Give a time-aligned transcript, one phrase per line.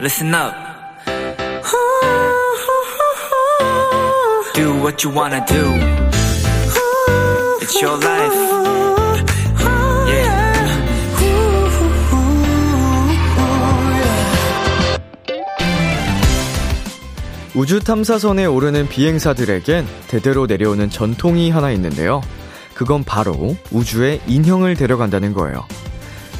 [0.00, 0.54] listen up.
[4.54, 5.62] Do what you wanna do.
[7.60, 8.34] It's your life.
[10.08, 10.40] Yeah.
[17.54, 22.22] 우주 탐사선에 오르는 비행사들에겐 대대로 내려오는 전통이 하나 있는데요.
[22.74, 25.66] 그건 바로 우주에 인형을 데려간다는 거예요.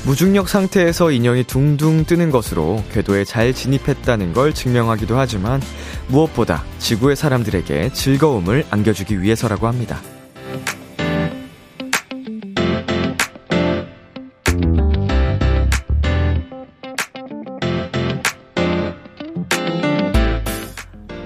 [0.07, 5.61] 무중력 상태에서 인형이 둥둥 뜨는 것으로 궤도에 잘 진입했다는 걸 증명하기도 하지만
[6.09, 10.01] 무엇보다 지구의 사람들에게 즐거움을 안겨주기 위해서라고 합니다.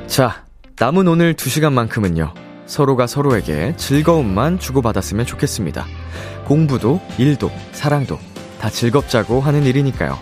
[0.09, 0.45] 자,
[0.79, 2.34] 남은 오늘 2시간만큼은요.
[2.66, 5.87] 서로가 서로에게 즐거움만 주고받았으면 좋겠습니다.
[6.45, 8.18] 공부도, 일도, 사랑도
[8.61, 10.19] 다 즐겁자고 하는 일이니까요.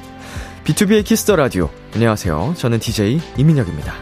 [0.65, 1.69] 비투비의 키스 더 라디오.
[1.95, 2.55] 안녕하세요.
[2.57, 3.95] 저는 DJ 이민혁입니다.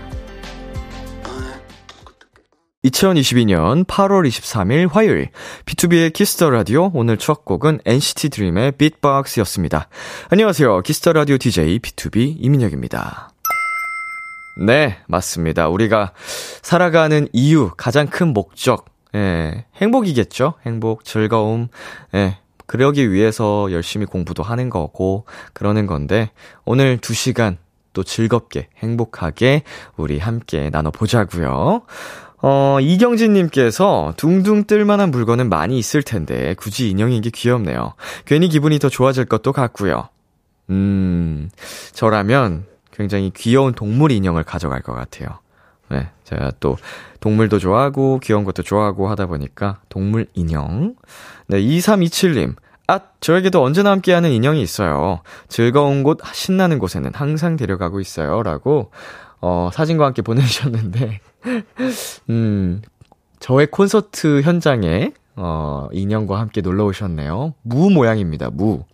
[2.84, 5.28] 2022년 8월 23일 화요일
[5.66, 9.88] 비투비의 키스 더 라디오 오늘 첫 곡은 NCT 드림의 비트박스였습니다.
[10.30, 10.80] 안녕하세요.
[10.80, 13.30] 키스 더 라디오 DJ 비투비 이민혁입니다.
[14.66, 15.68] 네, 맞습니다.
[15.68, 16.12] 우리가
[16.62, 20.54] 살아가는 이유, 가장 큰 목적, 예, 행복이겠죠?
[20.64, 21.68] 행복, 즐거움,
[22.14, 22.38] 예,
[22.70, 26.30] 그러기 위해서 열심히 공부도 하는 거고, 그러는 건데,
[26.64, 27.58] 오늘 두 시간
[27.92, 29.64] 또 즐겁게, 행복하게
[29.96, 31.82] 우리 함께 나눠보자고요
[32.42, 37.94] 어, 이경진님께서 둥둥 뜰만한 물건은 많이 있을 텐데, 굳이 인형인 게 귀엽네요.
[38.24, 40.08] 괜히 기분이 더 좋아질 것도 같고요.
[40.70, 41.50] 음,
[41.92, 45.40] 저라면 굉장히 귀여운 동물 인형을 가져갈 것 같아요.
[45.90, 46.76] 네, 제가 또
[47.20, 50.94] 동물도 좋아하고 귀여운 것도 좋아하고 하다 보니까 동물 인형.
[51.48, 52.54] 네, 2327님.
[52.86, 55.20] 아, 저에게도 언제나 함께하는 인형이 있어요.
[55.48, 58.42] 즐거운 곳, 신나는 곳에는 항상 데려가고 있어요.
[58.42, 58.90] 라고,
[59.40, 61.20] 어, 사진과 함께 보내주셨는데,
[62.30, 62.82] 음,
[63.38, 67.54] 저의 콘서트 현장에, 어, 인형과 함께 놀러 오셨네요.
[67.62, 68.84] 무 모양입니다, 무.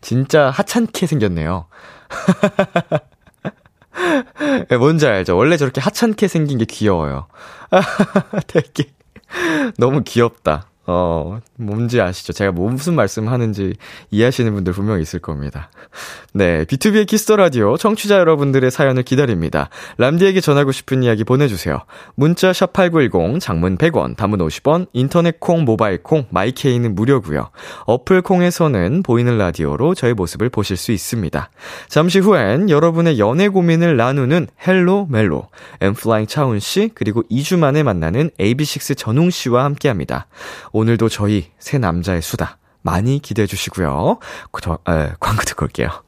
[0.00, 1.66] 진짜 하찮게 생겼네요.
[4.68, 5.36] 네, 뭔지 알죠?
[5.36, 7.26] 원래 저렇게 하찮게 생긴 게 귀여워요.
[8.46, 8.90] 되게
[9.78, 10.71] 너무 귀엽다.
[10.94, 12.34] 어, 뭔지 아시죠?
[12.34, 13.72] 제가 뭐 무슨 말씀 하는지
[14.10, 15.70] 이해하시는 분들 분명히 있을 겁니다.
[16.34, 19.70] 네, 비투비의 키스 더 라디오 청취자 여러분들의 사연을 기다립니다.
[19.96, 21.80] 람디에게 전하고 싶은 이야기 보내주세요.
[22.14, 27.48] 문자 샵8910, 장문 100원, 단문 50원, 인터넷 콩, 모바일 콩, 마이케이는 무료고요.
[27.86, 31.50] 어플 콩에서는 보이는 라디오로 저의 모습을 보실 수 있습니다.
[31.88, 35.48] 잠시 후엔 여러분의 연애 고민을 나누는 헬로 멜로,
[35.80, 40.26] 엔플라잉 차훈 씨, 그리고 2주 만에 만나는 AB6IX 전웅 씨와 함께 합니다.
[40.82, 44.18] 오늘도 저희 세 남자의 수다 많이 기대해 주시고요.
[44.60, 46.02] 저, 에, 광고 듣고 올게요.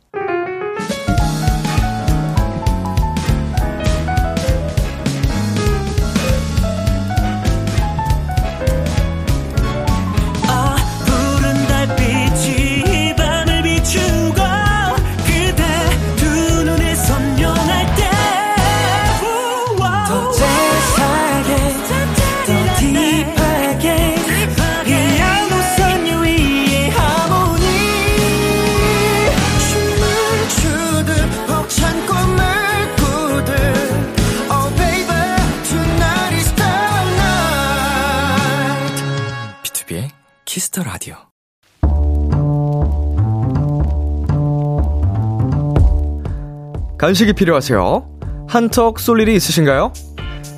[40.75, 41.15] 키스 더 라디오.
[46.99, 48.09] 간식이 필요하세요?
[48.49, 49.93] 한턱 쏠 일이 있으신가요?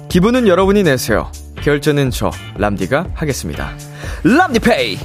[0.08, 1.30] 기분은 여러분이 내세요.
[1.62, 3.70] 결제는 저 람디가 하겠습니다.
[4.24, 4.98] 람디페이.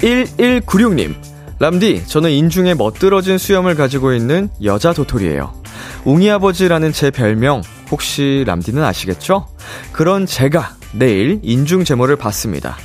[0.00, 1.14] 1196님.
[1.60, 5.52] 람디, 저는 인중에 멋들어진 수염을 가지고 있는 여자 도토리예요.
[6.04, 9.46] 웅이 아버지라는 제 별명 혹시 람디는 아시겠죠?
[9.92, 12.76] 그런 제가 내일 인중 제모를 받습니다.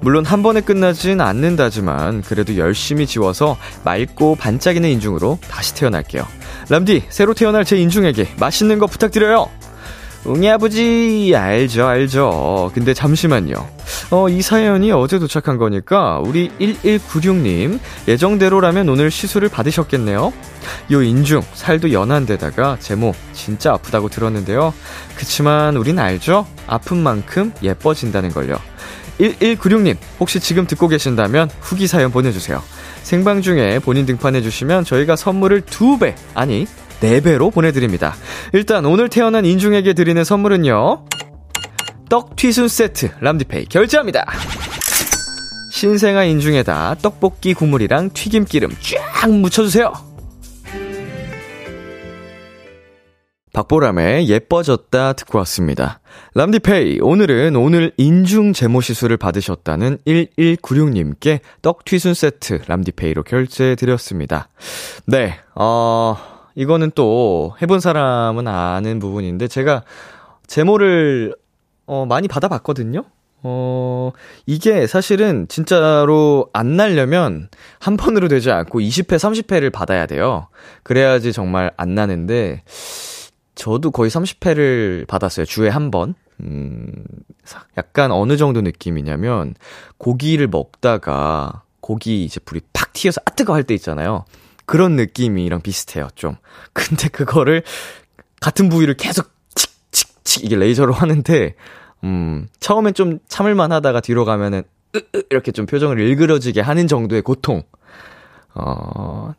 [0.00, 6.26] 물론 한 번에 끝나진 않는다지만 그래도 열심히 지워서 맑고 반짝이는 인중으로 다시 태어날게요.
[6.68, 9.48] 람디, 새로 태어날 제 인중에게 맛있는 거 부탁드려요.
[10.24, 12.70] 웅이 아버지, 알죠, 알죠.
[12.74, 13.68] 근데 잠시만요.
[14.10, 17.78] 어, 이 사연이 어제 도착한 거니까, 우리 1196님,
[18.08, 20.32] 예정대로라면 오늘 시술을 받으셨겠네요?
[20.92, 24.72] 요 인중, 살도 연한데다가, 제모, 진짜 아프다고 들었는데요.
[25.14, 26.46] 그치만, 우린 알죠?
[26.66, 28.56] 아픈 만큼 예뻐진다는 걸요.
[29.20, 32.62] 1196님, 혹시 지금 듣고 계신다면, 후기 사연 보내주세요.
[33.02, 36.66] 생방 중에 본인 등판해주시면 저희가 선물을 두 배, 아니,
[37.04, 38.14] 4배로 보내드립니다.
[38.52, 41.04] 일단 오늘 태어난 인중에게 드리는 선물은요.
[42.08, 44.24] 떡 튀순 세트 람디페이 결제합니다.
[45.70, 49.92] 신생아 인중에다 떡볶이 국물이랑 튀김기름 쫙 묻혀주세요.
[53.52, 56.00] 박보람의 예뻐졌다 듣고 왔습니다.
[56.34, 64.48] 람디페이, 오늘은 오늘 인중 제모 시술을 받으셨다는 1196님께 떡튀순 세트 람디페이로 결제해드렸습니다.
[65.06, 66.16] 네, 어,
[66.54, 69.82] 이거는 또 해본 사람은 아는 부분인데 제가
[70.46, 71.34] 제모를
[71.86, 73.04] 어, 많이 받아봤거든요?
[73.46, 74.12] 어,
[74.46, 77.48] 이게 사실은 진짜로 안 날려면
[77.78, 80.48] 한 번으로 되지 않고 20회, 30회를 받아야 돼요.
[80.82, 82.62] 그래야지 정말 안 나는데,
[83.54, 85.44] 저도 거의 30회를 받았어요.
[85.44, 86.14] 주에 한 번.
[86.40, 86.90] 음,
[87.76, 89.54] 약간 어느 정도 느낌이냐면,
[89.98, 94.24] 고기를 먹다가, 고기 이제 불이 팍 튀어서 아 뜨거 할 때 있잖아요.
[94.66, 96.36] 그런 느낌이랑 비슷해요, 좀.
[96.72, 97.62] 근데 그거를,
[98.40, 101.54] 같은 부위를 계속 칙칙칙 이게 레이저로 하는데,
[102.04, 104.62] 음, 처음엔 좀 참을만 하다가 뒤로 가면은,
[105.30, 107.62] 이렇게 좀 표정을 일그러지게 하는 정도의 고통.
[108.54, 109.34] 어,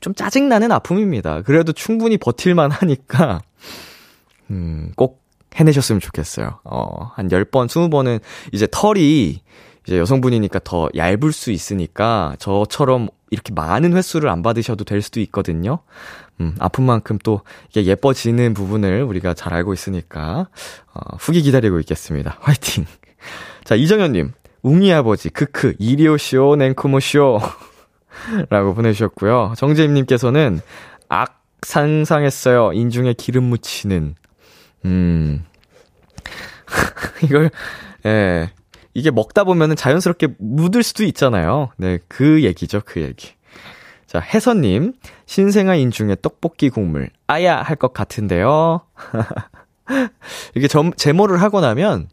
[0.00, 1.42] 좀 짜증나는 아픔입니다.
[1.42, 3.42] 그래도 충분히 버틸만 하니까,
[4.50, 5.22] 음, 꼭
[5.56, 6.60] 해내셨으면 좋겠어요.
[6.64, 8.20] 어, 한 10번, 20번은
[8.52, 9.40] 이제 털이
[9.86, 15.80] 이제 여성분이니까 더 얇을 수 있으니까 저처럼 이렇게 많은 횟수를 안 받으셔도 될 수도 있거든요.
[16.40, 20.48] 음, 아픈 만큼 또 이게 예뻐지는 부분을 우리가 잘 알고 있으니까
[20.92, 22.38] 어, 후기 기다리고 있겠습니다.
[22.42, 22.86] 화이팅.
[23.64, 24.32] 자, 이정현 님,
[24.62, 27.40] 웅이 아버지, 크크, 이리오쇼, 냉쿠모쇼.
[28.48, 29.54] 라고 보내주셨고요.
[29.56, 30.60] 정재임님께서는
[31.08, 32.72] 악 상상했어요.
[32.72, 34.14] 인중에 기름 묻히는.
[34.84, 35.44] 음.
[37.24, 37.50] 이걸,
[38.06, 38.50] 예.
[38.94, 41.70] 이게 먹다 보면은 자연스럽게 묻을 수도 있잖아요.
[41.76, 43.32] 네, 그 얘기죠, 그 얘기.
[44.06, 44.92] 자, 혜선님,
[45.26, 47.56] 신생아인 중에 떡볶이 국물, 아야!
[47.60, 48.82] 할 것 같은데요.
[50.54, 52.08] 이게 점, 제모를 하고 나면,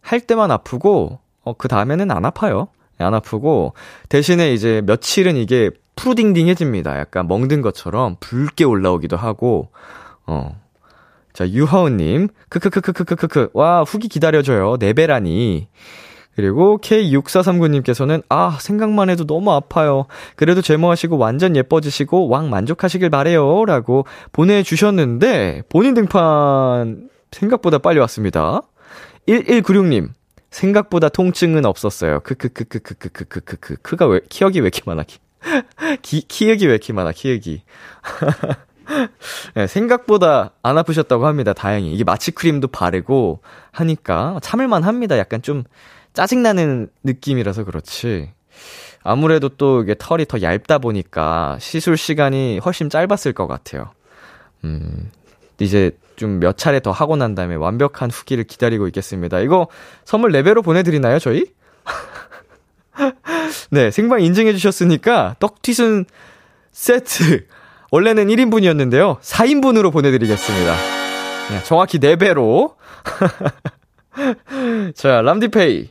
[0.00, 2.68] 할 때만 아프고, 어, 그 다음에는 안 아파요.
[2.98, 3.74] 네, 안 아프고,
[4.08, 6.98] 대신에 이제 며칠은 이게 푸딩딩해집니다.
[6.98, 9.70] 약간 멍든 것처럼 붉게 올라오기도 하고,
[10.26, 10.60] 어.
[11.32, 14.76] 자, 유하우님, 크크크크크크크, 와, 후기 기다려줘요.
[14.78, 15.68] 네베라니.
[16.40, 20.06] 그리고 K6439님께서는 아, 생각만 해도 너무 아파요.
[20.36, 23.66] 그래도 제모하시고 완전 예뻐지시고 왕 만족하시길 바래요.
[23.66, 28.62] 라고 보내주셨는데, 본인 등판 생각보다 빨리 왔습니다.
[29.28, 30.08] 1196님,
[30.50, 32.20] 생각보다 통증은 없었어요.
[32.20, 33.76] 크크크크크크크크크.
[33.82, 35.18] 크가 왜, 키역이 왜 이렇게 많아, 키.
[36.00, 37.62] 기, 키역이 왜 이렇게 많아, 키역이.
[39.54, 41.52] 네, 생각보다 안 아프셨다고 합니다.
[41.52, 41.92] 다행히.
[41.92, 45.18] 이게 마취 크림도 바르고 하니까 참을 만 합니다.
[45.18, 45.64] 약간 좀
[46.12, 48.30] 짜증나는 느낌이라서 그렇지.
[49.02, 53.90] 아무래도 또 이게 털이 더 얇다 보니까 시술 시간이 훨씬 짧았을 것 같아요.
[54.64, 55.10] 음,
[55.58, 59.40] 이제 좀 몇 차례 더 하고 난 다음에 완벽한 후기를 기다리고 있겠습니다.
[59.40, 59.68] 이거
[60.04, 61.46] 선물 레벨로 보내드리나요, 저희?
[63.70, 66.04] 네, 생방 인증해 주셨으니까 떡튀순
[66.72, 67.46] 세트.
[67.90, 69.18] 원래는 1인분이었는데요.
[69.20, 70.74] 4인분으로 보내드리겠습니다.
[71.50, 72.74] 네, 정확히 4배로.
[74.94, 75.90] 자, 람디페이.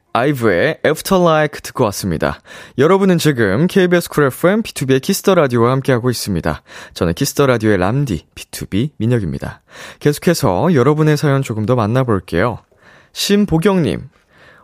[0.13, 2.41] 아이브의 After Like 듣고 왔습니다.
[2.77, 6.61] 여러분은 지금 KBS 쿨 FM 비투비의 키스 더 라디오와 함께하고 있습니다.
[6.93, 9.61] 저는 키스 더 라디오의 람디 비투비 민혁입니다.
[9.99, 12.59] 계속해서 여러분의 사연 조금 더 만나볼게요.
[13.13, 14.09] 심보경님,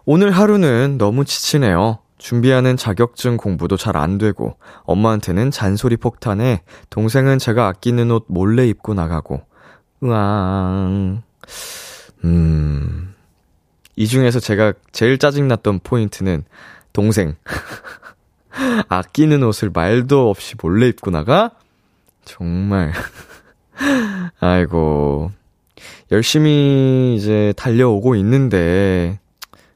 [0.05, 1.99] 오늘 하루는 너무 지치네요.
[2.17, 8.95] 준비하는 자격증 공부도 잘 안 되고, 엄마한테는 잔소리 폭탄에, 동생은 제가 아끼는 옷 몰래 입고
[8.95, 9.41] 나가고,
[10.03, 11.21] 으앙,
[12.25, 13.13] 음,
[13.97, 16.43] 이 중에서 제가 제일 짜증났던 포인트는
[16.93, 17.35] 동생.
[18.87, 21.51] 아끼는 옷을 말도 없이 몰래 입고 나가?
[22.23, 22.93] 정말.
[24.39, 25.31] 아이고.
[26.11, 29.19] 열심히 이제 달려오고 있는데,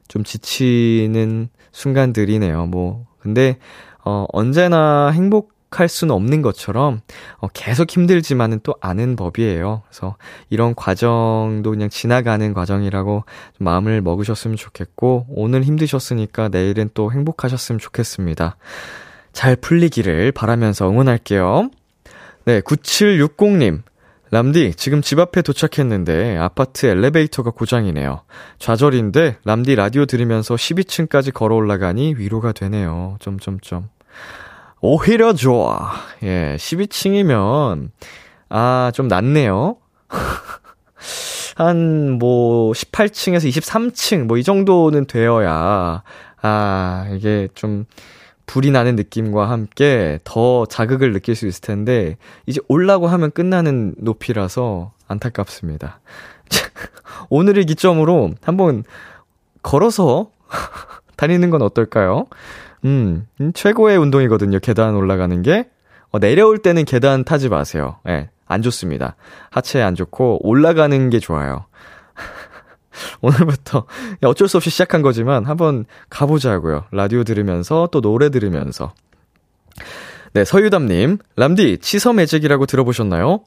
[0.06, 2.66] 좀 지치는 순간들이네요.
[2.66, 3.06] 뭐.
[3.18, 3.58] 근데,
[4.04, 7.00] 어, 언제나 행복, 할 수는 없는 것처럼
[7.38, 9.82] 어, 계속 힘들지만은 또 아는 법이에요.
[9.88, 10.16] 그래서
[10.50, 13.24] 이런 과정도 그냥 지나가는 과정이라고
[13.58, 18.56] 좀 마음을 먹으셨으면 좋겠고 오늘 힘드셨으니까 내일은 또 행복하셨으면 좋겠습니다.
[19.32, 21.70] 잘 풀리기를 바라면서 응원할게요.
[22.44, 23.82] 네, 9760님.
[24.32, 28.22] 람디, 지금 집 앞에 도착했는데 아파트 엘리베이터가 고장이네요.
[28.58, 33.18] 좌절인데 람디 라디오 들으면서 12층까지 걸어 올라가니 위로가 되네요.
[33.20, 33.90] 점점점.
[34.82, 35.92] 오히려 좋아.
[36.22, 37.90] 예, 12층이면,
[38.50, 39.76] 아, 좀 낫네요.
[41.56, 46.02] 한 뭐 18층에서 23층 뭐 이 정도는 되어야
[46.42, 47.84] 아, 이게 좀
[48.46, 54.92] 불이 나는 느낌과 함께 더 자극을 느낄 수 있을 텐데 이제 올라고 하면 끝나는 높이라서
[55.08, 56.00] 안타깝습니다.
[57.30, 58.84] 오늘의 기점으로 한번
[59.62, 60.30] 걸어서
[61.16, 62.26] 다니는 건 어떨까요?
[62.84, 64.58] 음, 음, 최고의 운동이거든요.
[64.60, 65.68] 계단 올라가는 게.
[66.10, 67.98] 어, 내려올 때는 계단 타지 마세요.
[68.06, 69.16] 예, 네, 안 좋습니다.
[69.50, 71.66] 하체에 안 좋고 올라가는 게 좋아요.
[73.22, 73.86] 오늘부터
[74.22, 76.84] 어쩔 수 없이 시작한 거지만 한번 가보자고요.
[76.90, 78.92] 라디오 들으면서 또 노래 들으면서.
[80.34, 83.44] 네, 서유담님, 람디, 치서 매직이라고 들어보셨나요?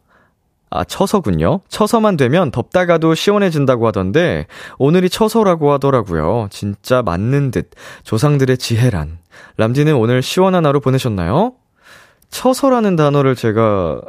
[0.70, 1.62] 아, 처서군요.
[1.70, 6.48] 처서만 되면 덥다가도 시원해진다고 하던데, 오늘이 처서라고 하더라고요.
[6.50, 7.72] 진짜 맞는 듯.
[8.04, 9.20] 조상들의 지혜란.
[9.58, 11.54] 람디는 오늘 시원한 하루 보내셨나요?
[12.30, 14.02] 처서라는 단어를 제가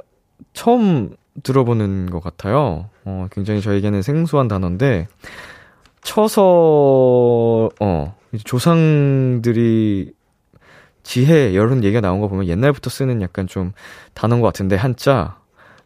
[0.55, 1.11] 처음
[1.43, 2.89] 들어보는 것 같아요.
[3.05, 5.07] 어, 굉장히 저에게는 생소한 단어인데,
[6.03, 10.13] 처서, 어, 조상들이
[11.03, 13.73] 지혜, 이런 얘기가 나온 거 보면 옛날부터 쓰는 약간 좀
[14.15, 15.37] 단어인 것 같은데, 한자,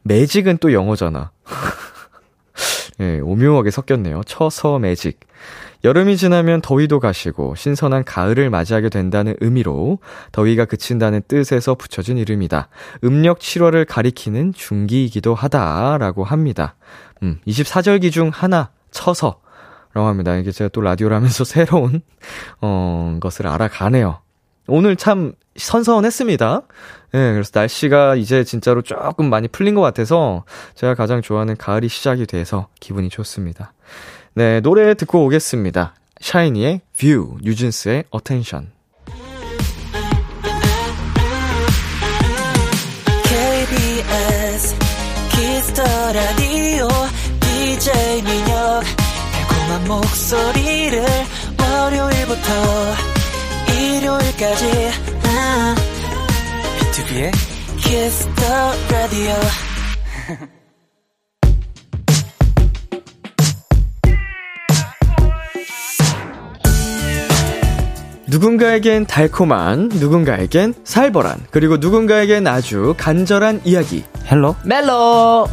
[0.02, 1.30] 매직은 또 영어잖아.
[3.00, 4.23] 예, 오묘하게 섞였네요.
[4.26, 5.21] 처서 매직.
[5.83, 9.99] 여름이 지나면 더위도 가시고 신선한 가을을 맞이하게 된다는 의미로
[10.33, 12.69] 더위가 그친다는 뜻에서 붙여진 이름이다.
[13.04, 16.75] 음력 7월을 가리키는 중기이기도 하다라고 합니다.
[17.23, 19.40] 음, 24절기 중 하나 쳐서
[19.95, 20.37] 라고 합니다.
[20.37, 22.02] 이게 제가 또 라디오를 하면서 새로운
[22.61, 24.21] 어 것을 알아가네요.
[24.70, 26.62] 오늘 참 선선했습니다.
[27.14, 30.44] 예, 네, 그래서 날씨가 이제 진짜로 조금 많이 풀린 것 같아서
[30.76, 33.72] 제가 가장 좋아하는 가을이 시작이 돼서 기분이 좋습니다.
[34.34, 35.94] 네, 노래 듣고 오겠습니다.
[36.20, 38.70] 샤이니의 View, 뉴진스의 Attention.
[43.24, 44.76] KBS
[45.30, 46.88] 키스 더 라디오
[47.40, 48.82] DJ 민혁
[49.32, 51.04] 달콤한 목소리를
[51.58, 53.19] 월요일부터
[54.40, 54.66] 일요일까지
[56.78, 57.32] 비투비의
[57.76, 58.42] 키스 더
[58.90, 59.35] 라디오
[68.28, 74.04] 누군가에겐 달콤한, 누군가에겐 살벌한, 그리고 누군가에겐 아주 간절한 이야기.
[74.30, 75.49] 헬로 멜로!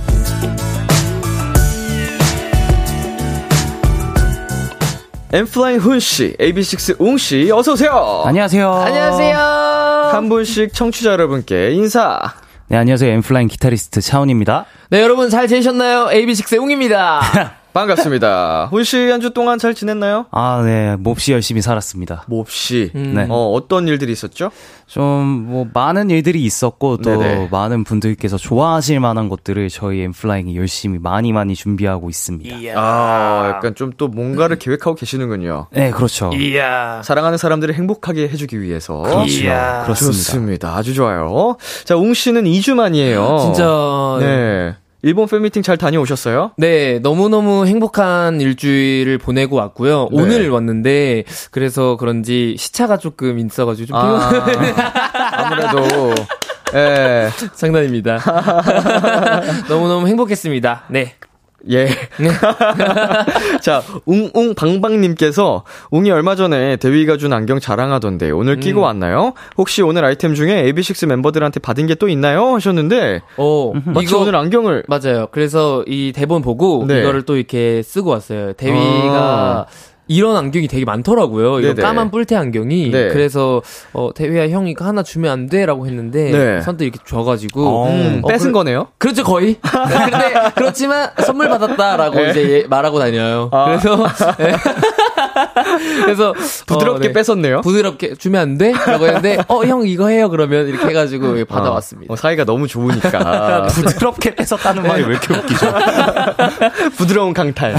[5.34, 8.24] 엔플라잉 훈씨, AB6IX 웅씨, 어서오세요!
[8.26, 8.72] 안녕하세요.
[8.74, 9.38] 안녕하세요.
[9.38, 12.34] 한 분씩 청취자 여러분께 인사.
[12.70, 13.12] 네, 안녕하세요.
[13.12, 14.66] 엔플라잉 기타리스트 차훈입니다.
[14.90, 16.08] 네, 여러분 잘 지내셨나요?
[16.08, 17.22] AB6IX 웅입니다.
[17.78, 18.70] 반갑습니다.
[18.74, 20.26] 훈 씨 한 주 동안 잘 지냈나요?
[20.32, 20.96] 아, 네.
[20.98, 22.24] 몹시 열심히 살았습니다.
[22.28, 22.92] 몹시.
[22.96, 23.14] 음.
[23.16, 23.28] 네.
[23.30, 24.52] 어, 어떤 일들이 있었죠?
[24.88, 27.50] 좀 뭐 많은 일들이 있었고 또 네네.
[27.52, 32.58] 많은 분들께서 좋아하실 만한 것들을 저희 엠플라잉이 열심히 많이 많이 준비하고 있습니다.
[32.58, 32.74] 이야.
[32.78, 34.60] 아, 약간 좀 또 뭔가를 음.
[34.60, 35.68] 계획하고 계시는군요.
[35.72, 36.32] 네, 그렇죠.
[36.34, 37.02] 이야.
[37.04, 39.02] 사랑하는 사람들을 행복하게 해 주기 위해서.
[39.02, 39.28] 그렇죠.
[39.28, 39.84] 이야.
[39.84, 40.18] 그렇습니다.
[40.18, 40.76] 좋습니다.
[40.76, 41.58] 아주 좋아요.
[41.84, 43.40] 자, 웅 씨는 2주 만이에요.
[43.44, 44.18] 진짜.
[44.20, 44.76] 네.
[45.04, 46.52] 일본 팬미팅 잘 다녀오셨어요?
[46.58, 50.10] 네, 너무너무 행복한 일주일을 보내고 왔고요.
[50.12, 50.22] 네.
[50.22, 54.30] 오늘 왔는데, 그래서 그런지 시차가 조금 있어가지고 좀 아,
[55.34, 56.16] 아무래도,
[56.74, 57.30] 예.
[57.56, 58.20] 장난입니다.
[59.70, 60.86] 너무너무 행복했습니다.
[60.90, 61.14] 네.
[61.70, 61.86] 예.
[61.86, 62.30] 네.
[63.62, 68.84] 자, 웅웅 방방님께서 웅이 얼마 전에 대위가 준 안경 자랑하던데 오늘 끼고 음.
[68.84, 69.34] 왔나요?
[69.58, 72.54] 혹시 오늘 아이템 중에 AB6 멤버들한테 받은 게 또 있나요?
[72.54, 75.30] 하셨는데, 어, 이거 오늘 안경을 맞아요.
[75.32, 77.00] 그래서 이 대본 보고 네.
[77.00, 78.54] 이거를 또 이렇게 쓰고 왔어요.
[78.54, 79.97] 대위가 아.
[80.08, 81.60] 이런 안경이 되게 많더라고요.
[81.60, 82.92] 이거 까만 뿔테 안경이.
[82.92, 83.10] 네.
[83.10, 83.62] 그래서
[83.94, 86.62] 어 대휘야 형 이거 하나 주면 안 돼라고 했는데 네.
[86.62, 88.88] 선뜻 이렇게 줘가지고 어, 음, 어, 뺏은 그, 거네요.
[88.98, 89.58] 그렇죠 거의.
[89.62, 92.30] 그런데 그렇지만 선물 받았다라고 네.
[92.30, 93.50] 이제 말하고 다녀요.
[93.52, 93.66] 아.
[93.66, 93.98] 그래서
[94.38, 94.54] 네.
[96.06, 96.34] 그래서
[96.68, 97.14] 부드럽게 어, 네.
[97.14, 97.62] 뺏었네요.
[97.62, 98.72] 부드럽게 주면 안 돼?
[98.72, 102.14] 라고 했는데 어 형 이거 해요 그러면 이렇게 해가지고 받아왔습니다.
[102.14, 105.74] 어, 사이가 너무 좋으니까 부드럽게 뺏었다는 말이 왜 이렇게 웃기죠?
[106.98, 107.76] 부드러운 강탈.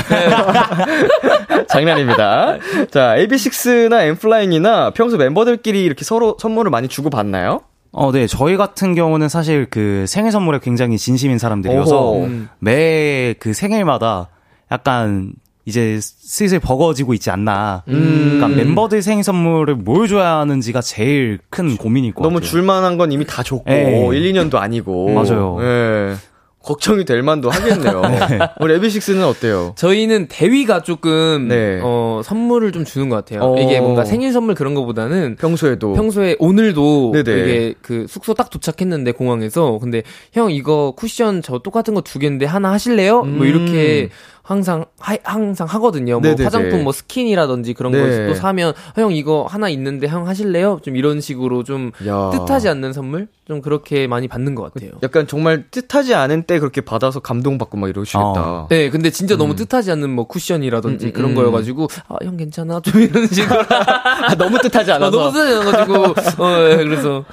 [1.68, 2.58] 장난입니다.
[2.90, 7.60] 자, AB6나 엠플라잉이나 평소 멤버들끼리 이렇게 서로 선물을 많이 주고 받나요?
[7.92, 8.26] 어, 네.
[8.26, 12.48] 저희 같은 경우는 사실 그 생일 선물에 굉장히 진심인 사람들이어서 음.
[12.58, 14.28] 매그 생일마다
[14.70, 15.32] 약간
[15.68, 17.82] 이제 슬슬 버거지고 있지 않나.
[17.88, 18.38] 음.
[18.40, 22.40] 그러니까 멤버들 생일 선물을 뭘 줘야 하는지가 제일 큰 고민일 것 너무 같아요.
[22.40, 24.08] 너무 줄만한 건 이미 다 줬고, 네.
[24.10, 25.10] 1, 2년도 아니고.
[25.12, 25.58] 맞아요.
[25.60, 26.14] 네.
[26.60, 28.00] 걱정이 될 만도 하겠네요.
[28.28, 28.38] 네.
[28.60, 29.74] 우리 에비식스는 어때요?
[29.76, 31.80] 저희는 대위가 조금 네.
[31.82, 33.40] 어, 선물을 좀 주는 것 같아요.
[33.42, 33.58] 어...
[33.58, 37.40] 이게 뭔가 생일 선물 그런 거보다는 평소에도 평소에 오늘도 네네.
[37.40, 42.44] 이게 그 숙소 딱 도착했는데 공항에서 근데 형 이거 쿠션 저 똑같은 거 두 개인데
[42.44, 43.20] 하나 하실래요?
[43.20, 43.36] 뭐 음...
[43.38, 44.10] 뭐 이렇게
[44.48, 46.14] 항상 하, 항상 하거든요.
[46.14, 46.44] 뭐 네네네.
[46.44, 48.00] 화장품 뭐 스킨이라든지 그런 네.
[48.00, 50.80] 거또 사면 아, 형 이거 하나 있는데 형 하실래요?
[50.82, 52.30] 좀 이런 식으로 좀 야.
[52.32, 54.92] 뜻하지 않는 선물 좀 그렇게 많이 받는 것 같아요.
[55.02, 58.22] 약간 정말 뜻하지 않은 때 그렇게 받아서 감동받고 막 이러시겠다.
[58.24, 58.66] 어.
[58.70, 59.38] 네, 근데 진짜 음.
[59.38, 61.34] 너무 뜻하지 않는 뭐 쿠션이라든지 음, 음, 그런 음.
[61.34, 66.42] 거여가지고 아 형 괜찮아 좀 이런 식으로 아, 너무 뜻하지 않아서 아, 너무 뜻하지 않아가지고
[66.42, 67.24] 어 네, 그래서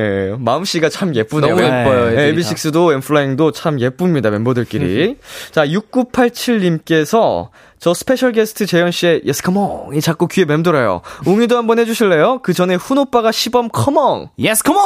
[0.00, 1.54] 예 마음 씨가 참 예쁘네요.
[1.54, 2.10] 너무 예뻐요.
[2.16, 5.18] 네, AB6IX도 엔플라잉도 참 예쁩니다 멤버들끼리.
[5.52, 6.63] 자 6987.
[6.64, 11.02] 님께서 저 스페셜 게스트 재현 씨의 yes come on이 자꾸 귀에 맴돌아요.
[11.26, 12.40] 웅이도 한번 해주실래요?
[12.42, 14.28] 그 전에 훈 오빠가 시범 come on.
[14.38, 14.82] Yes come on.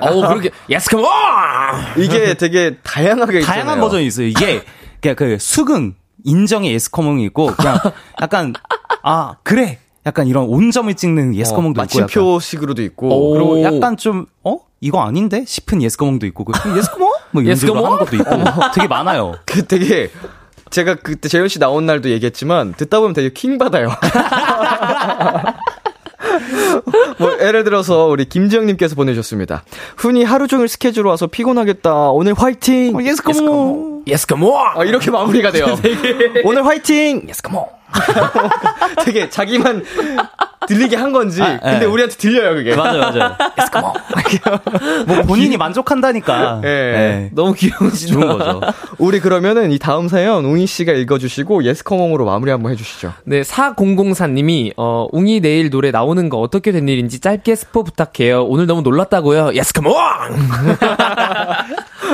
[0.00, 1.06] 어 그렇게 Yes come on.
[1.98, 3.80] 이게 되게 다양하게 다양한 있잖아요.
[3.80, 4.26] 버전이 있어요.
[4.26, 4.62] 이게
[5.00, 5.94] 그냥 그 수긍
[6.24, 7.78] 인정의 yes come on이 있고 그냥
[8.20, 8.54] 약간
[9.02, 9.78] 아 그래.
[10.06, 13.34] 약간 이런 온점을 찍는 yes come on도 어, 있고 마침표식으로도 있고 오.
[13.34, 14.58] 그리고 약간 좀 어?
[14.80, 17.10] 이거 아닌데 싶은 yes come on도 있고 그 yes come on?
[17.30, 18.30] 뭐 이런 식으로 하는 것도 있고
[18.74, 19.34] 되게 많아요.
[19.44, 20.10] 그 되게
[20.70, 23.90] 제가 그때 재현 씨 나온 날도 얘기했지만 듣다 보면 되게 킹 받아요.
[27.18, 29.64] 뭐 예를 들어서 우리 김지영님께서 보내주셨습니다.
[29.96, 32.10] 훈이 하루 종일 스케줄 와서 피곤하겠다.
[32.10, 32.96] 오늘 화이팅.
[32.96, 34.04] 어, yes come on.
[34.06, 34.52] Yes come on.
[34.76, 35.66] 어, 이렇게 마무리가 돼요.
[36.44, 37.26] 오늘 화이팅.
[37.28, 37.77] Yes come on.
[39.04, 39.84] 되게 자기만
[40.68, 41.42] 들리게 한 건지.
[41.42, 41.84] 아, 근데 네.
[41.86, 42.76] 우리한테 들려요, 그게.
[42.76, 43.36] 맞아요, 맞아요.
[43.58, 43.92] Yes come on.
[45.06, 46.60] 뭐 본인이 만족한다니까.
[46.62, 46.68] 네.
[46.68, 47.30] 네.
[47.32, 48.20] 너무 귀여우시죠.
[48.20, 48.60] 좋은 거죠.
[48.98, 53.14] 우리 그러면은 이 다음 사연 웅이 씨가 읽어주시고 yes come on으로 마무리 한번 해주시죠.
[53.24, 58.44] 네, 4004님이 어 웅이 내일 노래 나오는 거 어떻게 된 일인지 짧게 스포 부탁해요.
[58.44, 59.54] 오늘 너무 놀랐다고요.
[59.54, 59.94] Yes come on.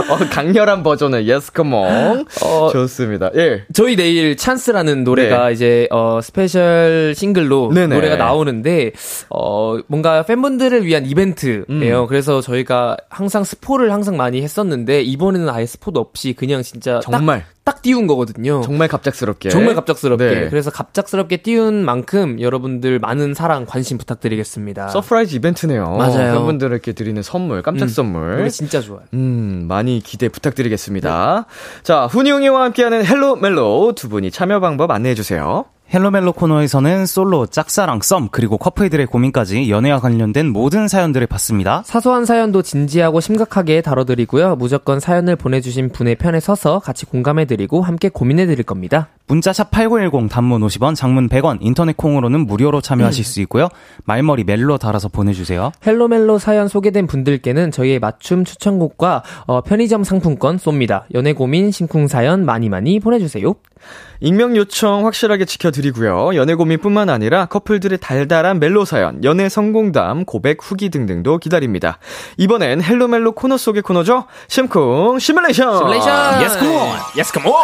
[0.08, 2.26] 어, 강렬한 버전의 Yes come on.
[2.42, 3.30] 어, 좋습니다.
[3.36, 3.64] 예.
[3.72, 5.54] 저희 내일 찬스라는 노래가 네.
[5.64, 7.94] 이제 어 special 싱글로 네네.
[7.94, 8.92] 노래가 나오는데
[9.30, 11.64] 어 뭔가 팬분들을 위한 이벤트예요.
[11.70, 12.06] 음.
[12.06, 17.76] 그래서 저희가 항상 스포를 항상 많이 했었는데 이번에는 아예 스포도 없이 그냥 진짜 정말 딱,
[17.76, 18.60] 딱 띄운 거거든요.
[18.62, 19.48] 정말 갑작스럽게.
[19.48, 20.24] 정말 갑작스럽게.
[20.24, 20.48] 네.
[20.48, 24.88] 그래서 갑작스럽게 띄운 만큼 여러분들 많은 사랑, 관심 부탁드리겠습니다.
[24.88, 25.90] surprise 이벤트네요.
[25.96, 26.34] 맞아요.
[26.34, 28.36] 팬분들에게 드리는 선물, 깜짝 음, 선물.
[28.36, 29.02] 노래 진짜 좋아요.
[29.14, 31.46] 음, 많이 기대 부탁드리겠습니다.
[31.48, 31.82] 네.
[31.82, 35.64] 자, 훈이 웅이와 함께하는 헬로 멜로 두 분이 참여 방법 안내해 주세요.
[35.92, 41.82] 헬로멜로 코너에서는 솔로, 짝사랑, 썸, 그리고 커플들의 고민까지 연애와 관련된 모든 사연들을 받습니다.
[41.84, 44.56] 사소한 사연도 진지하고 심각하게 다뤄드리고요.
[44.56, 49.08] 무조건 사연을 보내주신 분의 편에 서서 같이 공감해드리고 함께 고민해드릴 겁니다.
[49.26, 53.24] 문자샵 8910 단문 50원, 장문 100원, 인터넷 콩으로는 무료로 참여하실 음.
[53.24, 53.68] 수 있고요.
[54.04, 55.72] 말머리 멜로 달아서 보내주세요.
[55.86, 61.04] 헬로멜로 사연 소개된 분들께는 저희의 맞춤 추천곡과 어, 편의점 상품권 쏩니다.
[61.14, 63.54] 연애 고민, 심쿵 사연 많이 많이 보내주세요.
[64.20, 66.34] 익명 요청 확실하게 지켜드리고요.
[66.36, 71.98] 연애 고민뿐만 아니라 커플들의 달달한 멜로 사연, 연애 성공담, 고백 후기 등등도 기다립니다.
[72.38, 74.24] 이번엔 헬로멜로 코너 속의 코너죠.
[74.48, 75.76] 심쿵 시뮬레이션.
[75.76, 76.42] 시뮬레이션.
[76.42, 76.88] Yes come on.
[77.18, 77.54] Yes come on.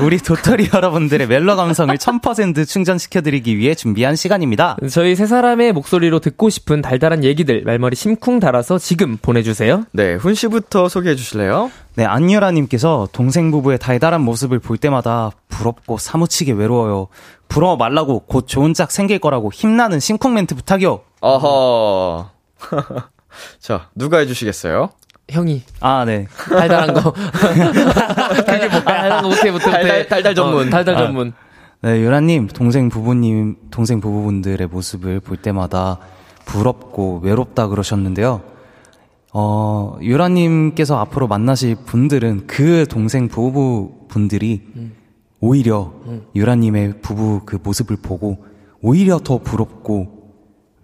[0.00, 4.76] 우리 도토리 여러분들의 멜로 감성을 1000% 충전시켜드리기 위해 준비한 시간입니다.
[4.90, 9.84] 저희 세 사람의 목소리로 듣고 싶은 달달한 얘기들 말머리 심쿵 달아서 지금 보내주세요.
[9.92, 11.70] 네, 훈 씨부터 소개해 주실래요?
[12.00, 17.08] 네, 안유라님께서 동생 부부의 달달한 모습을 볼 때마다 부럽고 사무치게 외로워요.
[17.46, 21.02] 부러워 말라고 곧 좋은 짝 생길 거라고 힘나는 심쿵 멘트 부탁이요.
[21.20, 22.30] 어허.
[23.60, 24.88] 자, 누가 해주시겠어요?
[25.28, 25.62] 형이.
[25.80, 26.26] 아, 네.
[26.48, 27.12] 달달한 거.
[27.12, 28.82] 그게 뭐야?
[28.82, 30.68] 달달한 거 못해, 못해, 달달, 달달 전문.
[30.68, 30.98] 어, 달달 아.
[31.00, 31.34] 전문.
[31.82, 35.98] 네, 유라님, 동생 부부님, 동생 부부분들의 모습을 볼 때마다
[36.46, 38.40] 부럽고 외롭다 그러셨는데요.
[39.32, 44.94] 어, 유라님께서 앞으로 만나실 분들은 그 동생 부부 분들이 음.
[45.40, 46.22] 오히려 음.
[46.34, 48.44] 유라님의 부부 그 모습을 보고
[48.82, 50.18] 오히려 더 부럽고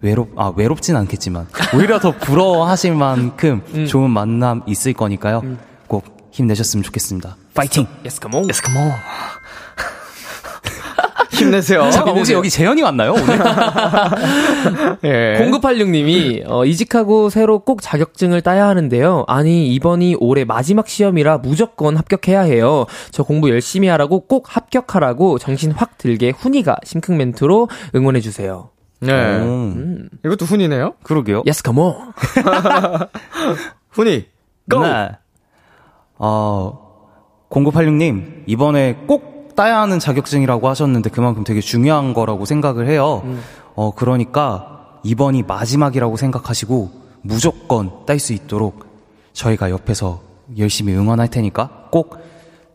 [0.01, 3.85] 외롭 아 외롭진 않겠지만 오히려 더 부러워하실 만큼 음.
[3.85, 5.41] 좋은 만남 있을 거니까요.
[5.43, 5.57] 음.
[5.87, 7.35] 꼭 힘내셨으면 좋겠습니다.
[7.53, 7.87] 파이팅!
[8.05, 8.47] Yes come on.
[8.49, 8.91] Yes come on.
[11.37, 11.89] 힘내세요.
[11.91, 13.25] 잠깐 혹시 여기 재현이 왔나요 오늘?
[15.03, 15.37] 예.
[15.39, 19.25] 0986님이 어, 이직하고 새로 꼭 자격증을 따야 하는데요.
[19.27, 22.85] 아니 이번이 올해 마지막 시험이라 무조건 합격해야 해요.
[23.11, 28.69] 저 공부 열심히 하라고 꼭 합격하라고 정신 확 들게 훈이가 심쿵 멘트로 응원해 주세요.
[28.99, 29.11] 네.
[29.13, 30.09] 음.
[30.25, 30.95] 이것도 훈이네요?
[31.03, 31.43] 그러게요.
[31.45, 32.13] Yes, come on.
[33.91, 34.25] 훈이,
[34.69, 34.81] go!
[34.81, 35.11] 네.
[36.17, 36.87] 어,
[37.49, 43.23] 0986님, 이번에 꼭 따야 하는 자격증이라고 하셨는데 그만큼 되게 중요한 거라고 생각을 해요.
[43.25, 43.41] 음.
[43.73, 46.91] 어, 그러니까 이번이 마지막이라고 생각하시고
[47.23, 48.85] 무조건 딸 수 있도록
[49.33, 50.21] 저희가 옆에서
[50.59, 52.19] 열심히 응원할 테니까 꼭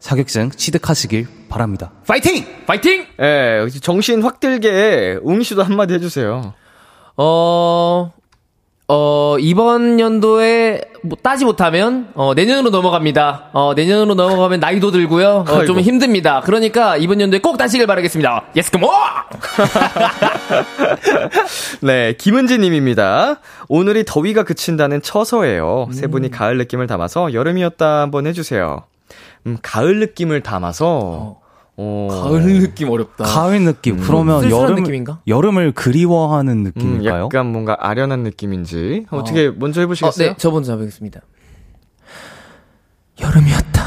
[0.01, 1.93] 자격증 취득하시길 바랍니다.
[2.05, 2.45] 파이팅!
[2.67, 3.07] 파이팅!
[3.21, 6.53] 예, 네, 정신 확 들게 씨도 한마디 해주세요.
[7.17, 8.13] 어,
[8.89, 13.51] 어, 이번 연도에 뭐 따지 못하면 어, 내년으로 넘어갑니다.
[13.53, 15.45] 어, 내년으로 넘어가면 나이도 들고요.
[15.49, 16.43] 어, 좀 힘듭니다.
[16.45, 18.45] 그러니까 이번 연도에 꼭 따시길 바라겠습니다.
[18.57, 18.91] Yes come on!
[21.83, 23.37] 네, 김은지 님입니다.
[23.69, 25.87] 오늘이 더위가 그친다는 처서예요.
[25.89, 25.93] 음.
[25.93, 28.83] 세 분이 가을 느낌을 담아서 여름이었다 한번 해 주세요.
[29.47, 31.42] 음, 가을 느낌을 담아서
[31.83, 32.09] 어.
[32.11, 32.23] 어.
[32.23, 33.25] 가을 느낌 어렵다.
[33.25, 33.97] 가을 느낌.
[33.99, 34.01] 음.
[34.05, 35.21] 그러면 여름 느낌인가?
[35.27, 37.25] 여름을 그리워하는 음, 느낌일까요?
[37.25, 39.07] 음, 약간 뭔가 아련한 느낌인지.
[39.11, 39.25] 어.
[39.25, 40.29] 떻게 먼저 해보시겠어요?
[40.29, 41.21] 어, 네, 저 먼저 해보겠습니다.
[43.21, 43.83] 여름이었다.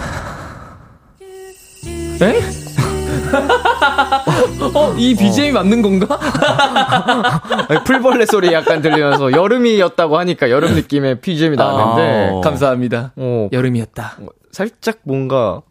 [2.22, 2.42] 에?
[4.74, 6.20] 어, 이 BGM이 맞는 건가?
[7.86, 12.38] 풀벌레 소리 약간 들리면서 여름이었다고 하니까 여름 느낌의 BGM이 나왔는데.
[12.38, 13.14] 아, 감사합니다.
[13.16, 14.18] 어, 여름이었다.
[14.52, 15.62] 살짝 뭔가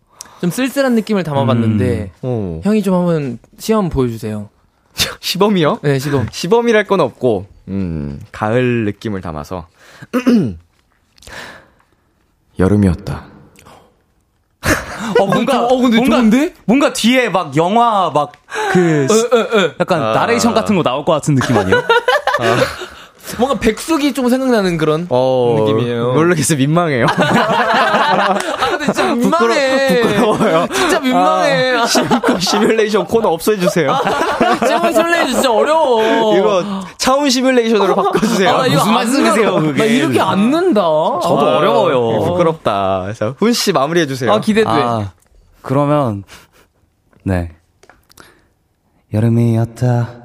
[0.44, 2.18] 좀 쓸쓸한 느낌을 담아봤는데 음.
[2.20, 2.60] 어.
[2.62, 4.50] 형이 좀 한번 시험 보여주세요.
[5.20, 5.78] 시범이요?
[5.80, 6.26] 네, 시범.
[6.30, 9.68] 시범이랄 건 없고, 음, 가을 느낌을 담아서.
[12.58, 13.24] 여름이었다.
[15.18, 16.54] 어, 뭔가, 어, 근데 뭔가, 좋은데?
[16.66, 18.32] 뭔가 뒤에 막 영화 막
[18.72, 19.74] 그, 어, 어, 어.
[19.80, 20.12] 약간 아.
[20.12, 21.78] 나레이션 같은 거 나올 것 같은 느낌 아니에요?
[21.80, 22.56] 아.
[23.38, 26.12] 뭔가 백숙이 좀 생각나는 그런 어, 느낌이에요.
[26.12, 27.06] 모르겠어 민망해요.
[27.14, 28.38] 아,
[28.70, 30.00] 근데 진짜 민망해.
[30.00, 31.76] 부끄러, 워요 진짜 민망해.
[31.76, 31.86] 아,
[32.38, 33.90] 시뮬레이션 코너 없애주세요.
[33.92, 34.00] 아,
[34.66, 36.36] 시뮬레이션 진짜 어려워.
[36.36, 36.64] 이거
[36.98, 38.50] 차운 시뮬레이션으로 바꿔주세요.
[38.50, 39.78] 아, 무슨 말씀이세요, 그게?
[39.78, 40.80] 나 이렇게 안 는다.
[40.80, 42.20] 저도 아, 어려워요.
[42.24, 43.02] 부끄럽다.
[43.02, 44.32] 그래서 훈씨 마무리해주세요.
[44.32, 44.68] 아, 기대돼.
[44.68, 45.12] 아,
[45.62, 46.24] 그러면,
[47.22, 47.52] 네.
[49.12, 50.23] 여름이었다.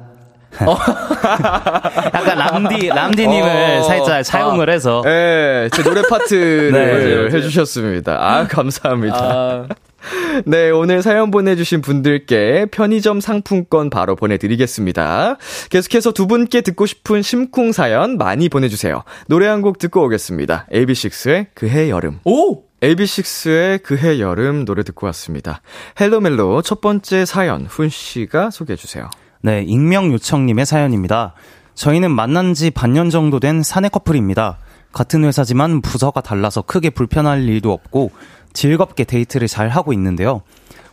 [0.66, 0.76] 어.
[2.14, 6.72] 약간 람디 람디님을 어, 살짝 차용을 아, 해서 네, 제 노래 파트를
[7.30, 8.16] 네, 해주셨습니다.
[8.20, 9.16] 아 감사합니다.
[9.18, 9.66] 아.
[10.46, 15.36] 네, 오늘 사연 보내주신 분들께 편의점 상품권 바로 보내드리겠습니다.
[15.68, 19.02] 계속해서 두 분께 듣고 싶은 심쿵 사연 많이 보내주세요.
[19.28, 20.66] 노래 한 곡 듣고 오겠습니다.
[20.72, 22.18] AB6IX의 그해 여름.
[22.24, 22.62] 오!
[22.80, 25.60] AB6IX의 그해 여름 노래 듣고 왔습니다.
[26.00, 29.10] 헬로멜로 첫 번째 사연 훈 씨가 소개해 주세요.
[29.42, 31.32] 네, 익명 요청님의 사연입니다.
[31.74, 34.58] 저희는 만난 지 반년 정도 된 사내 커플입니다.
[34.92, 38.10] 같은 회사지만 부서가 달라서 크게 불편할 일도 없고
[38.52, 40.42] 즐겁게 데이트를 잘 하고 있는데요.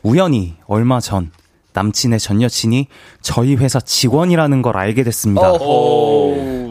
[0.02, 1.32] 우연히 얼마 전
[1.78, 2.88] 남친의 전 여친이
[3.22, 5.54] 저희 회사 직원이라는 걸 알게 됐습니다.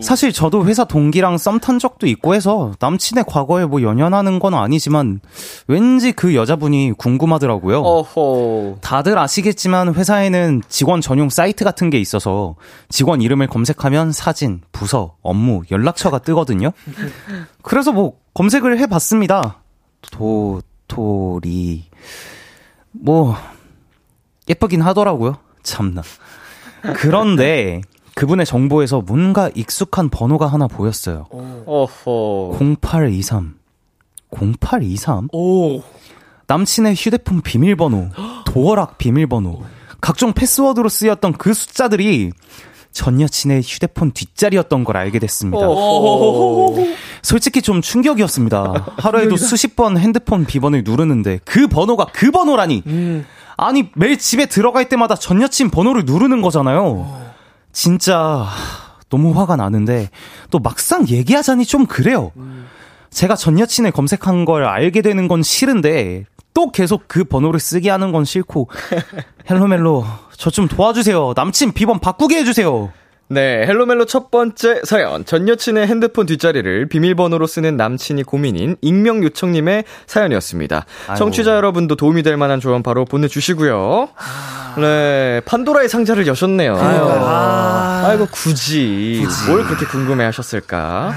[0.03, 5.21] 사실 저도 회사 동기랑 썸 탄 적도 있고 해서 남친의 과거에 뭐 연연하는 건 아니지만
[5.69, 7.81] 왠지 그 여자분이 궁금하더라고요.
[7.81, 8.79] 어허.
[8.81, 12.57] 다들 아시겠지만 회사에는 직원 전용 사이트 같은 게 있어서
[12.89, 16.73] 직원 이름을 검색하면 사진, 부서, 업무, 연락처가 뜨거든요.
[17.63, 19.63] 그래서 뭐 검색을 해봤습니다.
[20.11, 21.85] 도토리
[22.93, 23.37] 뭐
[24.49, 25.37] 예쁘긴 하더라고요.
[25.63, 26.03] 참나.
[26.95, 27.81] 그런데
[28.15, 31.27] 그분의 정보에서 뭔가 익숙한 번호가 하나 보였어요.
[31.67, 32.59] 어허.
[32.81, 33.55] 0823.
[34.31, 35.29] 0823?
[35.33, 35.83] 오.
[36.49, 38.11] 남친의 휴대폰 비밀번호,
[38.47, 39.63] 도어락 비밀번호,
[40.01, 42.31] 각종 패스워드로 쓰였던 그 숫자들이
[42.93, 45.67] 전 여친의 휴대폰 뒷자리였던 걸 알게 됐습니다.
[47.23, 48.95] 솔직히 좀 충격이었습니다.
[48.97, 52.83] 하루에도 수십 번 핸드폰 비번을 누르는데 그 번호가 그 번호라니.
[52.87, 53.27] 음.
[53.57, 57.25] 아니 매일 집에 들어갈 때마다 전 여친 번호를 누르는 거잖아요.
[57.73, 58.47] 진짜
[59.09, 60.11] 너무 화가 나는데
[60.51, 62.33] 또 막상 얘기하자니 좀 그래요.
[63.11, 68.13] 제가 전 여친을 검색한 걸 알게 되는 건 싫은데 또 계속 그 번호를 쓰게 하는
[68.13, 68.69] 건 싫고
[69.51, 70.05] 헬로멜로
[70.37, 71.33] 저 좀 도와주세요.
[71.37, 72.91] 남친 비번 바꾸게 해주세요.
[73.29, 75.25] 네, 헬로멜로 첫 번째 사연.
[75.25, 80.87] 전 여친의 핸드폰 뒷자리를 비밀번호로 쓰는 남친이 고민인 익명 요청님의 사연이었습니다.
[81.09, 81.19] 아이고.
[81.19, 84.11] 청취자 여러분도 도움이 될 만한 조언 바로 보내주시고요.
[84.17, 84.75] 아...
[84.79, 86.77] 네, 판도라의 상자를 여셨네요.
[86.77, 87.09] 아유.
[87.21, 88.05] 아...
[88.07, 89.23] 아이고, 굳이.
[89.25, 89.51] 굳이.
[89.51, 91.13] 뭘 그렇게 궁금해 하셨을까?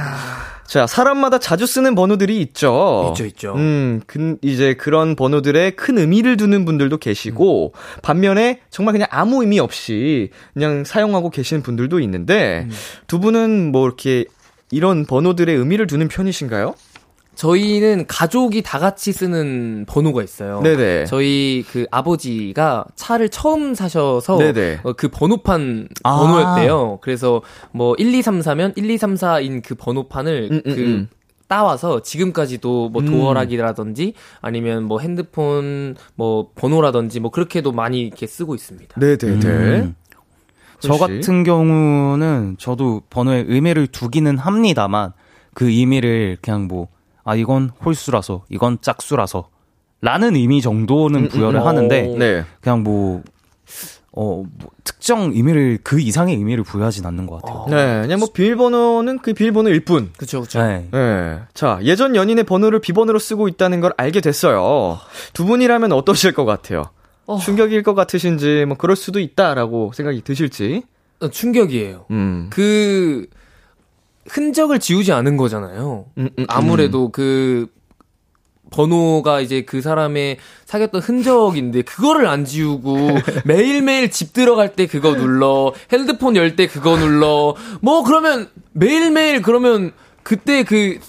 [0.69, 0.71] 아...
[0.71, 3.07] 자, 사람마다 자주 쓰는 번호들이 있죠.
[3.09, 3.53] 있죠, 있죠.
[3.55, 7.99] 음, 그, 이제 그런 번호들에 큰 의미를 두는 분들도 계시고, 음.
[8.03, 12.71] 반면에 정말 그냥 아무 의미 없이 그냥 사용하고 계시는 분들도 있는데, 음.
[13.07, 14.25] 두 분은 뭐 이렇게
[14.71, 16.75] 이런 번호들의 의미를 두는 편이신가요?
[17.39, 20.59] 저희는 가족이 다 같이 쓰는 번호가 있어요.
[20.59, 21.05] 네네.
[21.05, 24.81] 저희 그 아버지가 차를 처음 사셔서 네네.
[24.83, 26.17] 어, 그 번호판 아.
[26.17, 26.99] 번호였대요.
[27.01, 31.07] 그래서 뭐 1234면 1234인 그 번호판을 음, 음, 그 음.
[31.47, 33.05] 따와서 지금까지도 뭐 음.
[33.05, 38.99] 도어락이라든지 아니면 뭐 핸드폰 뭐 번호라든지 뭐 그렇게도 많이 이렇게 쓰고 있습니다.
[38.99, 39.45] 네네네.
[39.45, 39.95] 음.
[40.81, 45.13] 저 같은 경우는 저도 번호에 의미를 두기는 합니다만
[45.53, 46.89] 그 의미를 그냥 뭐
[47.23, 49.49] 아, 이건 홀수라서, 이건 짝수라서,
[50.01, 51.29] 라는 의미 정도는 음, 음.
[51.29, 52.45] 부여를 음, 하는데, 네.
[52.61, 53.21] 그냥 뭐,
[54.11, 57.65] 어, 뭐, 특정 의미를, 그 이상의 의미를 부여하진 않는 것 같아요.
[57.69, 60.11] 네, 그냥 뭐 비밀번호는 그 비밀번호일 뿐.
[60.17, 60.61] 그쵸, 그쵸.
[60.61, 60.87] 네.
[60.91, 61.39] 네.
[61.53, 64.97] 자, 예전 연인의 번호를 비번호로 쓰고 있다는 걸 알게 됐어요.
[65.33, 66.85] 두 분이라면 어떠실 것 같아요?
[67.27, 67.37] 어.
[67.37, 70.83] 충격일 것 같으신지, 뭐, 그럴 수도 있다라고 생각이 드실지.
[71.21, 72.05] 어, 충격이에요.
[72.11, 72.47] 음.
[72.49, 73.27] 그,
[74.29, 76.05] 흔적을 지우지 않은 거잖아요.
[76.17, 76.45] 음, 음, 음.
[76.49, 77.67] 아무래도 그,
[78.71, 82.95] 번호가 이제 그 사람의 사귀었던 흔적인데 그거를 안 지우고
[83.43, 89.91] 매일매일 집 들어갈 때 그거 눌러 핸드폰 열 때 그거 눌러 뭐 그러면 매일매일 그러면
[90.21, 90.99] 그때 그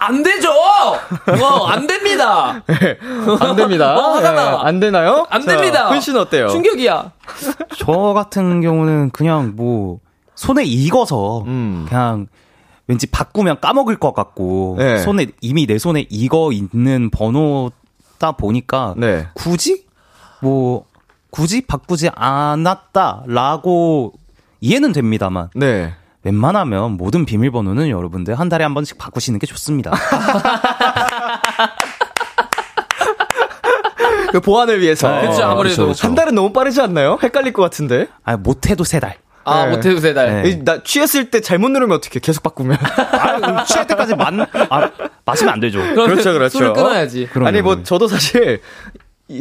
[0.00, 0.50] 안 되죠!
[0.50, 2.62] 어, 안 됩니다!
[2.66, 2.98] 네,
[3.38, 3.94] 안 됩니다.
[3.94, 4.50] 어, 화가 나.
[4.50, 5.26] 네, 안 되나요?
[5.28, 5.90] 안 자, 됩니다!
[5.90, 6.48] 훈 어때요?
[6.48, 7.12] 충격이야.
[7.76, 9.98] 저 같은 경우는 그냥 뭐,
[10.34, 11.84] 손에 익어서, 음.
[11.86, 12.28] 그냥,
[12.90, 14.98] 왠지 바꾸면 까먹을 것 같고 네.
[14.98, 19.28] 손에 이미 내 손에 익어 있는 번호다 보니까 네.
[19.34, 19.86] 굳이
[20.42, 20.86] 뭐
[21.30, 24.12] 굳이 바꾸지 않았다라고
[24.60, 25.94] 이해는 됩니다만 네.
[26.24, 29.92] 웬만하면 모든 비밀번호는 여러분들 한 달에 한 번씩 바꾸시는 게 좋습니다.
[34.32, 35.08] 그 보안을 위해서.
[35.08, 35.44] 네, 그렇죠.
[35.44, 36.08] 아무래도 그렇죠, 그렇죠.
[36.08, 37.20] 한 달은 너무 빠르지 않나요?
[37.22, 38.08] 헷갈릴 것 같은데.
[38.24, 39.16] 아 못해도 세 달.
[39.50, 39.76] 아, 네.
[39.76, 40.42] 못해도 세 달.
[40.42, 40.62] 네.
[40.64, 42.78] 나 취했을 때 잘못 누르면 어떻게 계속 바꾸면.
[42.80, 44.90] 아, 취할 때까지 만, 아,
[45.24, 45.80] 마시면 안 되죠.
[45.80, 46.58] 그렇죠, 그렇죠.
[46.58, 47.28] 술을 끊어야지.
[47.44, 48.60] 아니, 뭐, 저도 사실,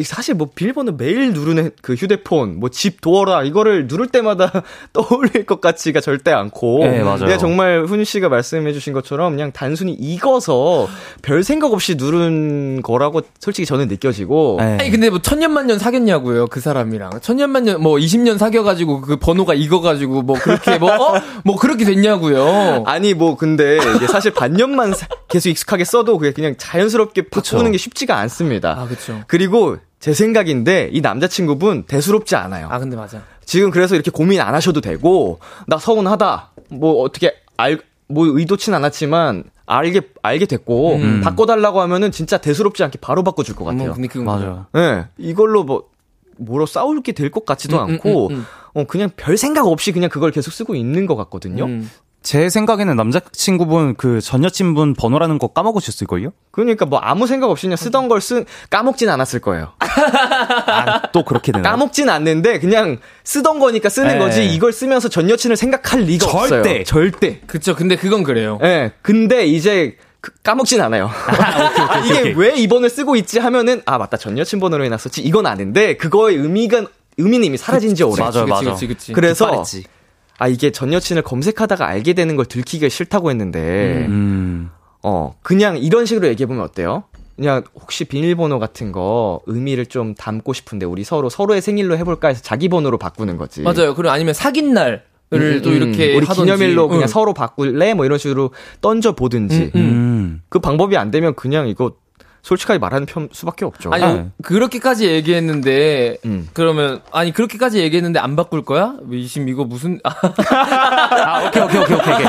[0.03, 4.51] 사실 뭐 비밀번호 매일 누르는 그 휴대폰, 뭐 집 도어라 이거를 누를 때마다
[4.93, 6.79] 떠올릴 것 같지가 절대 않고.
[6.83, 7.19] 네, 맞아요.
[7.19, 10.87] 그냥 정말 훈 씨가 말씀해 주신 것처럼 그냥 단순히 익어서
[11.21, 14.57] 별 생각 없이 누른 거라고 솔직히 저는 느껴지고.
[14.59, 14.77] 네.
[14.79, 17.19] 아니 근데 뭐 천년만년 사귀었냐고요, 그 사람이랑.
[17.21, 21.21] 천년만년 뭐 20년 사귀어 가지고 그 번호가 익어 가지고 뭐 그렇게 뭐 어?
[21.43, 22.83] 뭐 그렇게 됐냐고요.
[22.85, 24.93] 아니 뭐 근데 이게 사실 반년만
[25.27, 27.71] 계속 익숙하게 써도 그게 그냥 자연스럽게 바꾸는 그쵸.
[27.71, 28.77] 게 쉽지가 않습니다.
[28.79, 29.21] 아, 그렇죠.
[29.27, 32.67] 그리고 제 생각인데 이 남자친구분 대수롭지 않아요.
[32.69, 33.21] 아 근데 맞아.
[33.45, 36.51] 지금 그래서 이렇게 고민 안 하셔도 되고 나 서운하다.
[36.69, 41.21] 뭐 어떻게 알 뭐 의도치 않았지만 알게 알게 됐고 음.
[41.23, 43.89] 바꿔달라고 하면은 진짜 대수롭지 않게 바로 바꿔줄 것 같아요.
[43.91, 44.65] 음, 근데 그건 맞아요.
[44.75, 45.89] 예, 네, 이걸로 뭐
[46.37, 49.67] 뭐로 싸울 게 될 것 같지도 음, 음 않고 음, 음, 어 그냥 별 생각
[49.67, 51.67] 없이 그냥 그걸 계속 쓰고 있는 것 같거든요.
[52.21, 56.31] 제 생각에는 남자친구분 그 전 여친분 번호라는 거 까먹으셨을 걸요?
[56.51, 59.71] 그러니까 뭐 아무 생각 없이 그냥 쓰던 걸 쓴, 까먹진 않았을 거예요.
[59.79, 65.29] 아, 또 그렇게 되나 까먹진 않는데 그냥 쓰던 거니까 쓰는 에 거지 이걸 쓰면서 전
[65.29, 66.37] 여친을 생각할 리가 절대.
[66.39, 66.63] 없어요.
[66.63, 66.83] 절대.
[66.83, 67.41] 절대.
[67.47, 67.75] 그쵸.
[67.75, 68.59] 근데 그건 그래요.
[68.63, 68.67] 예.
[68.67, 71.09] 네, 근데 이제 그 까먹진 않아요.
[71.09, 72.33] 아, 오케이, 오케이, 이게 오케이.
[72.35, 76.83] 왜 이번을 쓰고 있지 하면은 아 맞다 전 여친 번호로 해놨었지 이건 아는데 그거의 의미가
[77.17, 78.21] 의미는 이미 사라진 지 오래.
[78.23, 78.71] 맞아 맞아.
[78.73, 79.63] 그치, 그치, 그래서
[80.39, 84.69] 아 이게 전 여친을 검색하다가 알게 되는 걸 들키기가 싫다고 했는데 음.
[85.03, 87.03] 어 그냥 이런 식으로 얘기해 보면 어때요?
[87.35, 92.41] 그냥 혹시 비밀번호 같은 거 의미를 좀 담고 싶은데 우리 서로 서로의 생일로 해볼까 해서
[92.41, 93.61] 자기 번호로 바꾸는 거지.
[93.61, 93.93] 맞아요.
[93.95, 95.03] 그리고 아니면 사귄 날.
[95.31, 96.41] 을또 음, 이렇게 우리 하던지.
[96.41, 97.07] 기념일로 그냥 응.
[97.07, 98.49] 서로 바꿀래 뭐 이런 식으로
[98.81, 100.41] 던져 보든지 음, 음.
[100.49, 101.93] 그 방법이 안 되면 그냥 이거
[102.41, 103.91] 솔직하게 말하는 편 수밖에 없죠.
[103.91, 104.29] 아니 네.
[104.43, 106.47] 그렇게까지 얘기했는데 음.
[106.53, 108.95] 그러면 아니 그렇게까지 얘기했는데 안 바꿀 거야?
[109.27, 112.27] 지금 이거 무슨 아 오케이 오케이 오케이 오케이.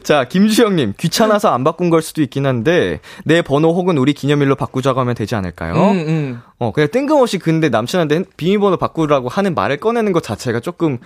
[0.02, 5.00] 자 김주영님 귀찮아서 안 바꾼 걸 수도 있긴 한데 내 번호 혹은 우리 기념일로 바꾸자고
[5.00, 5.74] 하면 되지 않을까요?
[5.74, 6.42] 음, 음.
[6.58, 10.98] 어 그냥 뜬금없이 근데 남친한테 비밀번호 바꾸라고 하는 말을 꺼내는 것 자체가 조금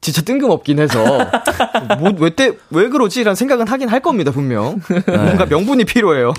[0.00, 1.02] 진짜 뜬금없긴 해서
[1.98, 5.16] 뭐왜때왜 왜 그러지라는 생각은 하긴 할 겁니다 분명 네.
[5.16, 6.32] 뭔가 명분이 필요해요.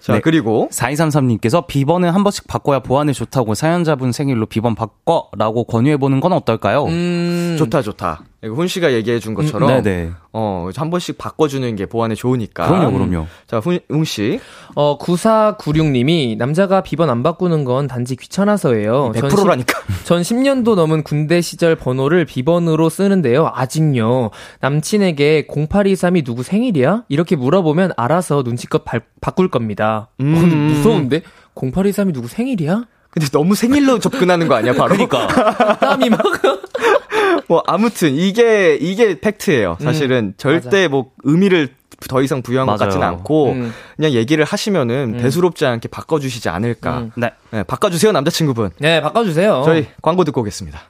[0.00, 0.20] 자, 네.
[0.20, 6.32] 그리고 4233님께서 비번은 한 번씩 바꿔야 보안에 좋다고 사연자분 생일로 비번 바꿔라고 권유해 보는 건
[6.32, 6.84] 어떨까요?
[6.84, 8.22] 음, 좋다 좋다.
[8.42, 10.12] 훈 씨가 얘기해 준 것처럼 음, 네네.
[10.32, 12.68] 어, 한 번씩 바꿔주는 게 보안에 좋으니까.
[12.68, 13.26] 그럼요, 그럼요.
[13.48, 14.38] 자, 훈, 훈 씨.
[14.76, 19.10] 어, 9496님이 남자가 비번 안 바꾸는 건 단지 귀찮아서예요.
[19.16, 19.80] 100%라니까.
[20.04, 23.50] 전, 10, 전 10년도 넘은 군대 시절 번호를 비번으로 쓰는데요.
[23.52, 24.30] 아직요.
[24.60, 27.04] 남친에게 0823이 누구 생일이야?
[27.08, 30.10] 이렇게 물어보면 알아서 눈치껏 바, 바꿀 겁니다.
[30.20, 30.34] 음.
[30.36, 31.22] 어, 무서운데?
[31.56, 32.84] 0823이 누구 생일이야?
[33.10, 34.90] 근데 너무 생일로 접근하는 거 아니야, 바로?
[34.94, 35.76] 그러니까.
[35.78, 36.20] 땀이 막.
[37.48, 39.76] 뭐 아무튼 이게 이게 팩트예요.
[39.80, 40.88] 음, 사실은 음, 절대 맞아.
[40.88, 41.74] 뭐 의미를
[42.08, 42.78] 더 이상 부여한 맞아요.
[42.78, 43.74] 것 같지는 않고 음.
[43.96, 45.18] 그냥 얘기를 하시면은 음.
[45.18, 46.98] 대수롭지 않게 바꿔주시지 않을까.
[46.98, 47.12] 음.
[47.16, 47.32] 네.
[47.50, 48.70] 네, 바꿔주세요 남자친구분.
[48.78, 49.62] 네, 바꿔주세요.
[49.64, 50.80] 저희 광고 듣고 오겠습니다.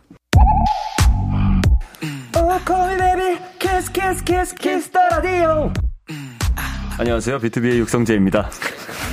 [6.99, 7.39] 안녕하세요.
[7.39, 8.51] 비투비의 육성재입니다.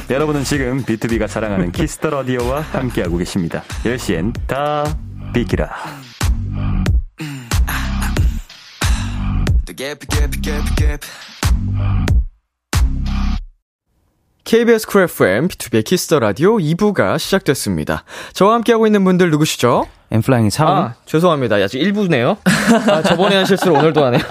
[0.10, 3.62] 여러분은 지금 비투비가 자랑하는 키스 더 라디오와 함께하고 계십니다.
[3.84, 4.84] 10시엔 다
[5.36, 5.69] 비키라.
[14.45, 18.04] KBS 쿨 FM, 비투비의 키스 더 라디오 2부가 시작됐습니다.
[18.34, 19.88] 저와 함께하고 있는 분들 누구시죠?
[20.12, 20.78] 엔플라잉의 차훈.
[20.78, 21.58] 아, 죄송합니다.
[21.58, 22.38] 아직 1부네요.
[22.89, 24.21] 아, 저번에 한 실수를 오늘도 하네요.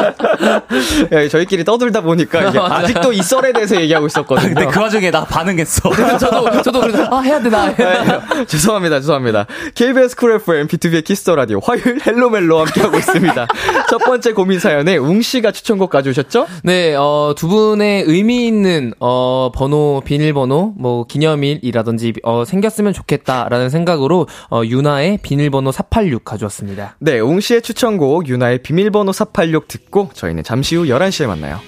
[1.12, 4.54] 야, 저희끼리 떠들다 보니까 이게 아직도 이 썰에 대해서 얘기하고 있었거든요.
[4.54, 5.90] 근데 그 와중에 나 반응했어.
[6.18, 7.64] 저도 저도 그래서 아 해야 되나.
[7.66, 8.34] 해야 되나.
[8.34, 9.46] 네, 죄송합니다, 죄송합니다.
[9.74, 13.46] KBS 쿨 FM 비투비의 키스 더 라디오 화요일 헬로멜로 함께 하고 있습니다.
[13.88, 16.46] 첫 번째 고민 사연에 웅 씨가 추천곡 가져오셨죠?
[16.64, 24.26] 네, 어, 두 분의 의미 있는 어 번호 비밀번호 뭐 기념일이라든지 어 생겼으면 좋겠다라는 생각으로
[24.50, 26.96] 어 윤하의 비밀번호 486 가져왔습니다.
[27.00, 31.60] 네, 웅 씨의 추천곡 윤하의 비밀번호 486 듣고 저희는 잠시 후 11시에 만나요.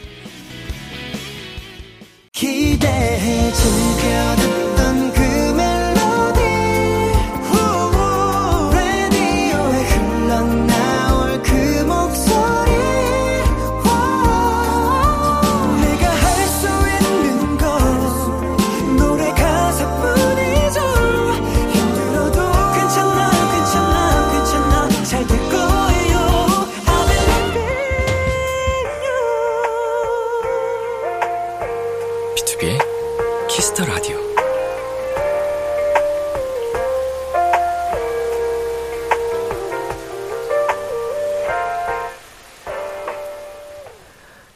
[2.32, 3.41] 기대해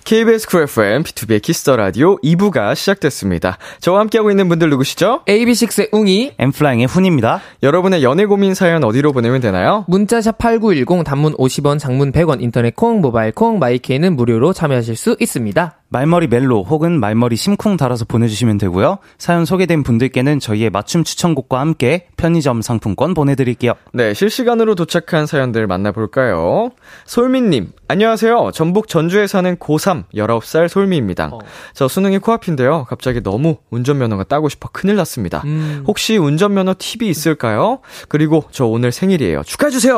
[0.07, 3.59] KBS 쿨 FM, 비투비의 키스 더 라디오 2부가 시작됐습니다.
[3.81, 5.23] 저와 함께하고 있는 분들 누구시죠?
[5.27, 7.40] AB6IX의 웅이, 엔플라잉의 훈입니다.
[7.64, 9.85] 여러분의 연애 고민 사연 어디로 보내면 되나요?
[9.88, 15.81] 문자샵 8910, 단문 50원, 장문 100원, 인터넷 콩, 모바일 콩, 마이케이는 무료로 참여하실 수 있습니다.
[15.88, 18.99] 말머리 멜로 혹은 말머리 심쿵 달아서 보내주시면 되고요.
[19.18, 23.75] 사연 소개된 분들께는 저희의 맞춤 추천곡과 함께 편의점 상품권 보내드릴게요.
[23.92, 26.70] 네, 실시간으로 도착한 사연들 만나볼까요?
[27.05, 28.51] 솔미님, 안녕하세요.
[28.53, 31.31] 전북 전주에 사는 고3 19살 솔미입니다.
[31.33, 31.38] 어.
[31.72, 32.85] 저 수능이 코앞인데요.
[32.88, 35.42] 갑자기 너무 운전면허가 따고 싶어 큰일 났습니다.
[35.44, 35.85] 음.
[35.87, 37.79] 혹시 운전면허 팁이 있을까요?
[38.09, 39.44] 그리고 저 오늘 생일이에요.
[39.44, 39.94] 축하해주세요!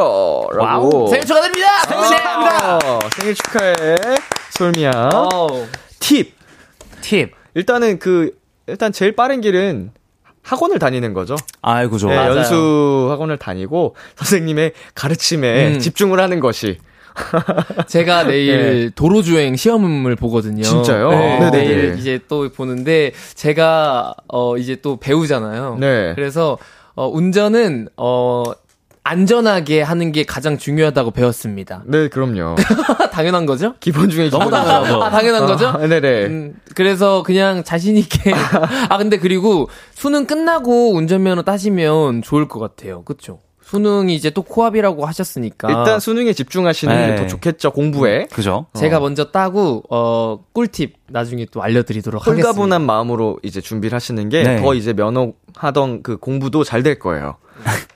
[0.53, 0.99] 라고.
[1.05, 1.09] 와우.
[1.09, 1.67] 생일 축하드립니다!
[1.89, 2.99] 생일 축하합니다!
[3.17, 3.97] 생일 축하해.
[4.59, 5.11] 솔미야.
[6.01, 6.35] 팁.
[7.01, 7.31] 팁.
[7.55, 9.93] 일단은 그, 일단 제일 빠른 길은
[10.43, 11.37] 학원을 다니는 거죠.
[11.63, 12.11] 아이고, 좋아.
[12.11, 15.79] 네, 연수 학원을 다니고 선생님의 가르침에 음.
[15.79, 16.79] 집중을 하는 것이.
[17.87, 18.91] 제가 내일 네.
[18.95, 20.63] 도로 주행 시험을 보거든요.
[20.63, 21.11] 진짜요?
[21.11, 25.79] 네, 네 내일 이제 또 보는데 제가 어 이제 또 배우잖아요.
[25.81, 26.13] 네.
[26.15, 26.59] 그래서
[26.95, 28.45] 어 운전은 어
[29.09, 31.83] 안전하게 하는 게 가장 중요하다고 배웠습니다.
[31.89, 32.57] 네, 그럼요.
[33.11, 33.75] 당연한 거죠?
[33.81, 35.03] 기본 중에 너무 당연하죠.
[35.03, 35.69] 아, 당연한 거죠?
[35.69, 36.27] 아, 네네.
[36.27, 38.33] 음, 그래서 그냥 자신 있게.
[38.91, 43.03] 아, 근데 그리고 수능 끝나고 운전면허 따시면 좋을 것 같아요.
[43.05, 43.41] 그쵸?
[43.63, 47.17] 수능이 이제 또 코앞이라고 하셨으니까 일단 수능에 집중하시는 네.
[47.17, 49.01] 게더 좋겠죠 공부에 그죠 제가 어.
[49.01, 54.79] 먼저 따고 어 꿀팁 나중에 또 알려드리도록 하겠습니다 홀가분한 마음으로 이제 준비를 하시는 게더 네.
[54.79, 57.37] 이제 면허 하던 그 공부도 잘 될 거예요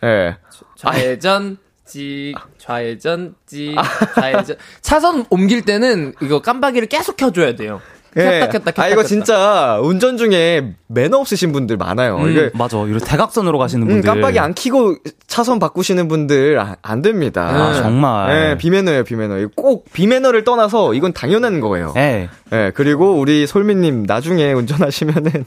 [0.02, 0.36] 예 네.
[0.82, 3.76] 좌회전 찍 좌회전 찍
[4.14, 7.80] 좌회전 차선 옮길 때는 이거 깜빡이를 계속 켜줘야 돼요.
[8.14, 12.18] 켰다, 켰다, 켰다, 아, 이거 진짜 운전 중에 매너 없으신 분들 많아요.
[12.18, 12.76] 음, 이게 맞아.
[12.82, 14.10] 이런 대각선으로 가시는 음, 분들.
[14.10, 17.48] 음, 깜빡이 안 켜고 차선 바꾸시는 분들 안, 안 됩니다.
[17.48, 18.28] 아, 정말.
[18.28, 19.48] 네, 비매너예요, 비매너.
[19.56, 21.92] 꼭 비매너를 떠나서 이건 당연한 거예요.
[21.94, 22.28] 네.
[22.50, 25.46] 네, 그리고 우리 솔미 님 나중에 운전하시면은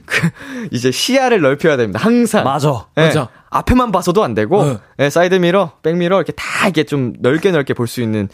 [0.06, 0.28] 그
[0.70, 1.98] 이제 시야를 넓혀야 됩니다.
[2.02, 2.44] 항상.
[2.44, 2.86] 맞아.
[2.94, 3.28] 네, 맞아.
[3.50, 4.78] 앞에만 봐서도 안 되고 네.
[4.98, 8.28] 네, 사이드 미러, 백 미러 이렇게 다 이게 좀 넓게 넓게 볼 수 있는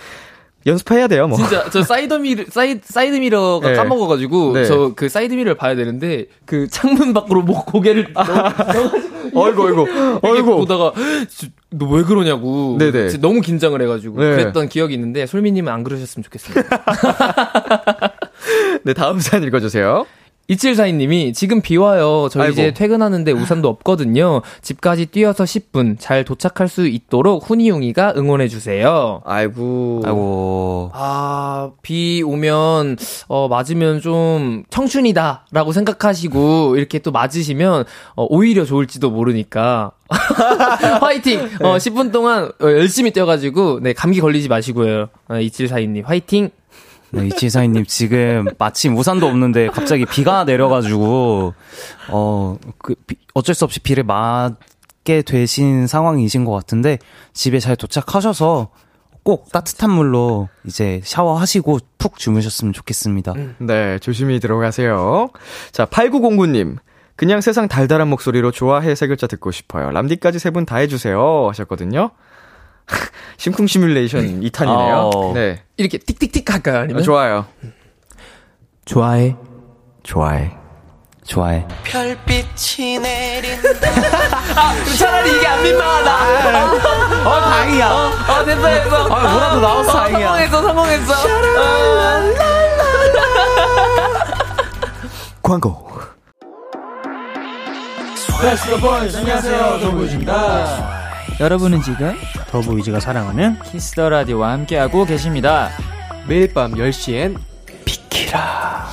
[0.66, 1.38] 연습해야 돼요, 뭐.
[1.38, 3.76] 진짜 저 사이드 미러 사이 사이드 미러가 네.
[3.76, 4.64] 까먹어 가지고 네.
[4.66, 8.90] 저그 사이드 미러를 봐야 되는데 그 창문 밖으로 목 고개를 넣어, 가지고
[9.34, 10.92] 어이구 어이구 어이구 보다가
[11.70, 12.76] 너 왜 그러냐고.
[12.78, 13.18] 네네.
[13.20, 14.30] 너무 긴장을 해 가지고 네.
[14.30, 16.68] 그랬던 기억이 있는데 솔미 님은 안 그러셨으면 좋겠습니다.
[18.84, 20.06] 네 다음 사연 읽어 주세요.
[20.50, 22.28] 2742님이 지금 비 와요.
[22.30, 22.48] 저.
[22.48, 24.40] 이제 퇴근하는데 우산도 없거든요.
[24.62, 29.20] 집까지 뛰어서 10분 잘 도착할 수 있도록 훈이 웅이가 응원해 주세요.
[29.26, 30.02] 아이고.
[30.04, 30.90] 아이고.
[30.94, 32.96] 아, 비 오면
[33.28, 37.84] 어 맞으면 좀 청춘이다라고 생각하시고 이렇게 또 맞으시면
[38.16, 39.92] 어, 오히려 좋을지도 모르니까
[41.00, 41.40] 화이팅!
[41.60, 45.08] 어, 10분 동안 어, 열심히 뛰어 가지고, 네, 감기 걸리지 마시고요.
[45.28, 46.48] 어, 2742님, 화이팅!
[47.10, 51.54] 네, 이치사님 지금 마침 우산도 없는데 갑자기 비가 내려가지고
[52.10, 52.94] 어 그
[53.34, 56.98] 어쩔 수 없이 비를 맞게 되신 상황이신 것 같은데
[57.32, 58.70] 집에 잘 도착하셔서
[59.22, 63.32] 꼭 따뜻한 물로 이제 샤워하시고 푹 주무셨으면 좋겠습니다.
[63.32, 63.56] 음.
[63.58, 65.28] 네, 조심히 들어가세요.
[65.72, 66.76] 자, 8909님.
[67.14, 69.90] 그냥 세상 달달한 목소리로 좋아해 세 글자 듣고 싶어요.
[69.90, 71.48] 람디까지 세 분 다 해주세요.
[71.48, 72.10] 하셨거든요.
[73.36, 75.10] 심쿵 시뮬레이션 2탄이네요.
[75.14, 75.32] 어.
[75.34, 75.62] 네.
[75.76, 76.78] 이렇게 틱틱틱 할까요?
[76.80, 77.02] 아니면?
[77.02, 77.46] 좋아요.
[78.84, 79.36] 좋아해.
[80.02, 80.56] 좋아해.
[81.24, 81.66] 좋아해.
[81.84, 83.90] 별빛이 내린다.
[84.56, 86.10] 아, 차라리 이게 안 민망하다.
[86.10, 87.90] 아, 어, 다행이야.
[87.90, 89.04] 어, 어 됐어, 됐어.
[89.08, 90.48] 아, 뭐라도 나와서 어, 다행이야.
[90.48, 91.14] 성공했어, 성공했어.
[95.42, 95.88] 광고.
[98.40, 100.97] 안녕하세요, 더보이즈입니다.
[101.40, 102.14] 여러분은 지금
[102.50, 105.70] 더보이즈가 사랑하는 Kiss the Radio와 함께하고 계십니다.
[106.26, 107.36] 매일 밤 10시엔
[107.84, 108.88] 비키라.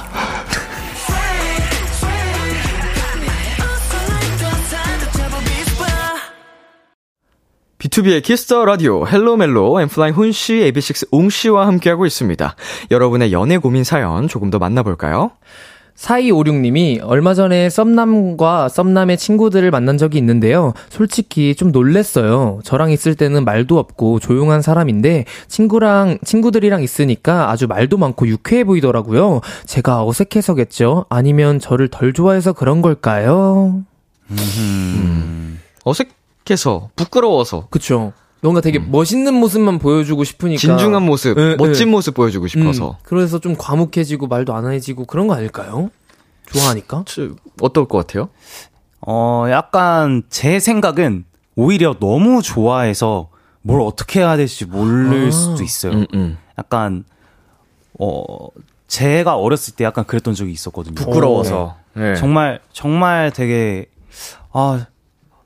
[7.80, 12.56] 비투비의 Kiss the Radio 헬로 멜로 엔플라잉 훈씨, AB6IX 웅씨와 함께하고 있습니다.
[12.92, 15.32] 여러분의 연애 고민 사연 조금 더 만나볼까요?
[15.96, 20.74] 4256님이 얼마 전에 썸남과 썸남의 친구들을 만난 적이 있는데요.
[20.90, 22.60] 솔직히 좀 놀랬어요.
[22.64, 29.42] 저랑 있을 때는 말도 없고 조용한 사람인데 친구랑 친구들이랑 있으니까 아주 말도 많고 유쾌해 보이더라고요.
[29.66, 31.06] 제가 어색해서겠죠?
[31.10, 33.84] 아니면 저를 덜 좋아해서 그런 걸까요?
[34.32, 35.60] 음.
[35.84, 38.14] 어색해서 부끄러워서 그쵸.
[38.46, 38.90] 뭔가 되게 음.
[38.92, 41.92] 멋있는 모습만 보여주고 싶으니까 진중한 모습, 네, 멋진 네.
[41.92, 42.92] 모습 보여주고 싶어서.
[42.92, 45.90] 음, 그래서 좀 과묵해지고 말도 안 해지고 그런 거 아닐까요?
[46.52, 47.04] 좋아하니까?
[47.08, 47.30] 저,
[47.62, 48.30] 어떨 것 같아요?
[49.02, 51.26] 어, 약간 제 생각은
[51.56, 53.30] 오히려 너무 좋아해서
[53.62, 55.32] 뭘 어떻게 해야 될지 모를 아.
[55.32, 55.94] 수도 있어요.
[55.94, 56.38] 음, 음.
[56.60, 57.04] 약간
[58.00, 58.26] 어
[58.88, 60.94] 제가 어렸을 때 약간 그랬던 적이 있었거든요.
[60.96, 61.78] 부끄러워서.
[61.94, 62.12] 네.
[62.12, 62.16] 네.
[62.16, 63.88] 정말 정말 되게
[64.52, 64.86] 아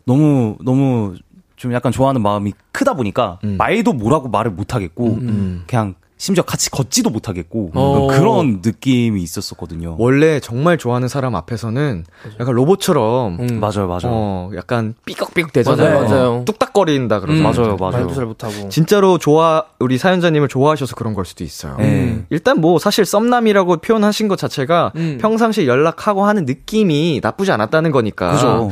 [0.06, 1.16] 너무 너무
[1.60, 3.58] 좀 약간 좋아하는 마음이 크다 보니까 음.
[3.58, 5.20] 말도 뭐라고 말을 못 하겠고 음.
[5.28, 5.64] 음.
[5.68, 8.08] 그냥 심지어 같이 걷지도 못하겠고 어.
[8.08, 9.96] 그런 느낌이 있었었거든요.
[10.00, 12.06] 원래 정말 좋아하는 사람 앞에서는
[12.40, 13.60] 약간 로봇처럼 음.
[13.60, 14.02] 맞아요, 맞아요.
[14.06, 16.02] 어, 약간 삐걱삐걱 되잖아요.
[16.02, 16.44] 맞아요, 맞아요.
[16.46, 17.40] 뚝딱거린다 그러죠.
[17.40, 17.44] 음.
[17.44, 17.92] 맞아요, 맞아요.
[17.92, 18.70] 말도 잘 못하고.
[18.70, 21.78] 진짜로 좋아 우리 사연자님을 좋아하셔서 그런 걸 수도 있어요.
[21.80, 22.26] 음.
[22.30, 25.18] 일단 뭐 사실 썸남이라고 표현하신 것 자체가 음.
[25.22, 28.32] 평상시 연락하고 하는 느낌이 나쁘지 않았다는 거니까.
[28.32, 28.72] 그죠.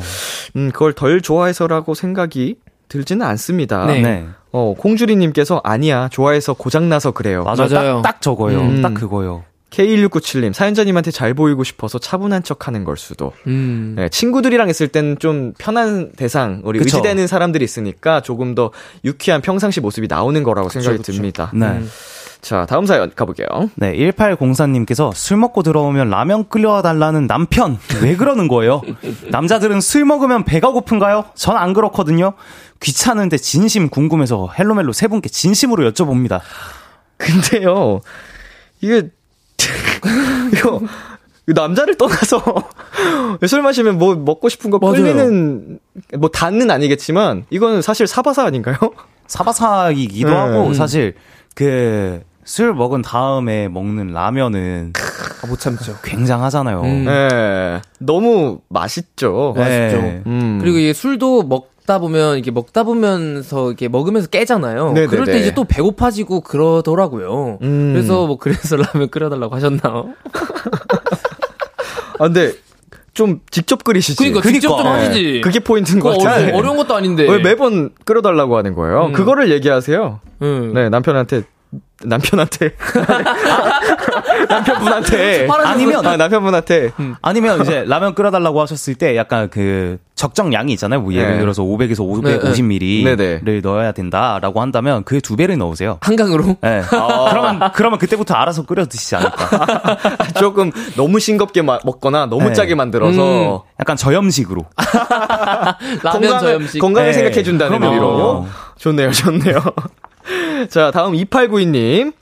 [0.57, 2.55] 음, 그걸 덜 좋아해서라고 생각이
[2.89, 3.85] 들지는 않습니다.
[3.85, 4.01] 네.
[4.01, 4.27] 네.
[4.51, 7.43] 어, 콩주리님께서 아니야, 좋아해서 고장나서 그래요.
[7.43, 7.69] 맞아요.
[7.69, 8.01] 맞아요.
[8.01, 8.59] 딱, 딱 저거요.
[8.59, 8.81] 음.
[8.81, 9.43] 딱 그거요.
[9.69, 13.33] K1697님, 사연자님한테 잘 보이고 싶어서 차분한 척 하는 걸 수도.
[13.47, 13.95] 음.
[13.97, 16.97] 네, 친구들이랑 있을 때는 좀 편한 대상, 우리 그쵸.
[16.97, 18.71] 의지되는 사람들이 있으니까 조금 더
[19.03, 21.11] 유쾌한 평상시 모습이 나오는 거라고 그쵸, 생각이 그쵸.
[21.11, 21.51] 듭니다.
[21.53, 21.65] 네.
[21.65, 21.89] 음.
[22.47, 23.45] 자, 다음 사연 가볼게요.
[23.75, 27.77] 네, 1804님께서 술 먹고 들어오면 라면 끓여와 달라는 남편.
[28.01, 28.81] 왜 그러는 거예요?
[29.31, 31.25] 남자들은 술 먹으면 배가 고픈가요?
[31.35, 32.31] 전 안 그렇거든요.
[32.79, 36.39] 귀찮은데 진심 궁금해서 헬로멜로 세 분께 진심으로 여쭤봅니다.
[37.17, 37.99] 근데요,
[38.79, 39.09] 이게,
[40.53, 40.79] 이거,
[41.47, 42.41] 남자를 떠나서
[43.45, 45.79] 술 마시면 뭐 먹고 싶은 거 끌리는
[46.17, 48.77] 뭐 단은 아니겠지만 이거는 사실 사바사 아닌가요?
[49.27, 50.33] 사바사이기도 네.
[50.33, 51.15] 하고 사실
[51.55, 54.93] 그 술 먹은 다음에 먹는 라면은
[55.43, 55.97] 아, 못 참죠.
[56.01, 56.81] 굉장하잖아요.
[56.81, 57.05] 음.
[57.05, 57.81] 네.
[57.99, 59.53] 너무 맛있죠.
[59.57, 59.61] 네.
[59.61, 59.97] 맛있죠.
[60.27, 60.57] 음.
[60.61, 64.87] 그리고 이 술도 먹 먹다 보면 이게 먹다 보면서 이렇게 먹으면서 깨잖아요.
[64.87, 65.07] 네네네.
[65.07, 67.59] 그럴 때 이제 또 배고파지고 그러더라고요.
[67.61, 67.93] 음.
[67.93, 70.09] 그래서 뭐 그래서 라면 끓여달라고 하셨나요?
[72.19, 72.51] 아 근데
[73.13, 74.17] 좀 직접 끓이시지.
[74.17, 74.59] 그러니까, 그러니까.
[74.59, 75.23] 직접 좀 하시지.
[75.23, 75.41] 네.
[75.41, 76.53] 그게 포인트인 것 같아요.
[76.55, 77.23] 어려운 것도 아닌데.
[77.27, 79.05] 왜 매번 끓여달라고 하는 거예요?
[79.05, 79.13] 음.
[79.13, 80.19] 그거를 얘기하세요.
[80.41, 80.73] 음.
[80.73, 81.43] 네 남편한테
[82.03, 82.75] 남편한테
[84.49, 87.15] 남편분한테 아니면 아, 남편분한테 음.
[87.21, 91.01] 아니면 이제 라면 끓여달라고 하셨을 때 약간 그 적정 양이 있잖아요.
[91.01, 91.39] 뭐 예를 네.
[91.39, 93.61] 들어서 500에서 550ml를 네, 네.
[93.61, 95.97] 넣어야 된다라고 한다면 그의 두 배를 넣으세요.
[96.01, 96.57] 한강으로?
[96.61, 96.81] 네.
[96.91, 97.29] 아.
[97.29, 99.97] 그러면 그러면 그때부터 알아서 끓여 드시지 않을까.
[100.39, 102.53] 조금 너무 싱겁게 마, 먹거나 너무 네.
[102.53, 103.59] 짜게 만들어서 음.
[103.79, 104.65] 약간 저염식으로.
[106.03, 106.81] 라면 건강을, 저염식.
[106.81, 107.13] 건강을 네.
[107.13, 108.45] 생각해 준다는 의미로.
[108.77, 109.61] 좋네요, 좋네요.
[110.69, 112.13] 자, 다음 2892님.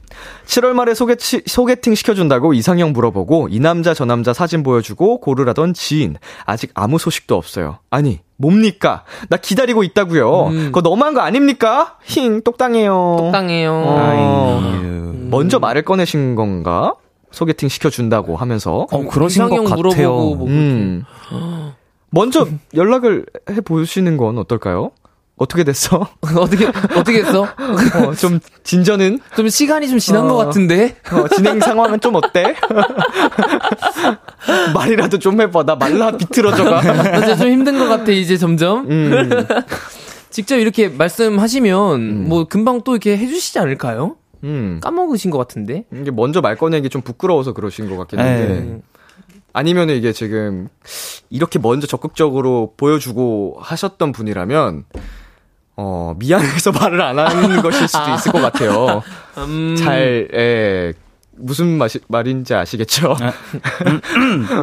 [0.46, 6.16] 7월 말에 소개, 소개팅 시켜준다고 이상형 물어보고 이 남자 저 남자 사진 보여주고 고르라던 지인.
[6.46, 7.80] 아직 아무 소식도 없어요.
[7.90, 9.04] 아니, 뭡니까?
[9.30, 10.48] 나 기다리고 있다고요.
[10.48, 10.66] 음.
[10.68, 11.98] 그거 너무한 거 아닙니까?
[12.06, 13.18] 힝, 똑당해요.
[13.20, 13.72] 똑당해요.
[13.74, 14.60] 어.
[14.64, 15.28] 음.
[15.32, 16.96] 먼저 말을 꺼내신 건가?
[17.32, 18.88] 소개팅 시켜준다고 하면서.
[18.92, 20.12] 어, 그러신 것 같아요.
[20.12, 21.04] 뭐 음.
[22.10, 24.92] 먼저 연락을 해 보시는 건 어떨까요?
[25.38, 26.08] 어떻게 됐어?
[26.38, 27.44] 어떻게 어떻게 했어?
[27.44, 32.56] 어, 좀 진전은 좀 시간이 좀 지난 어, 것 같은데 어, 진행 상황은 좀 어때?
[34.74, 36.82] 말이라도 좀 해봐 나 말라 비틀어져가
[37.20, 39.30] 나좀 힘든 것 같아 이제 점점 음.
[40.30, 42.30] 직접 이렇게 말씀하시면 음.
[42.30, 44.16] 뭐 금방 또 이렇게 해주시지 않을까요?
[44.46, 44.80] 음.
[44.82, 48.82] 까먹으신 것 같은데 이게 먼저 말 꺼내기 좀 부끄러워서 그러신 것 같긴 한데 네.
[49.52, 50.68] 아니면 이게 지금
[51.30, 54.84] 이렇게 먼저 적극적으로 보여주고 하셨던 분이라면
[55.78, 59.04] 어, 미안해서 말을 안 하는 것일 수도 있을 것 같아요.
[59.38, 59.76] 음...
[59.78, 60.94] 잘, 예,
[61.38, 63.16] 무슨 마시, 말인지 아시겠죠?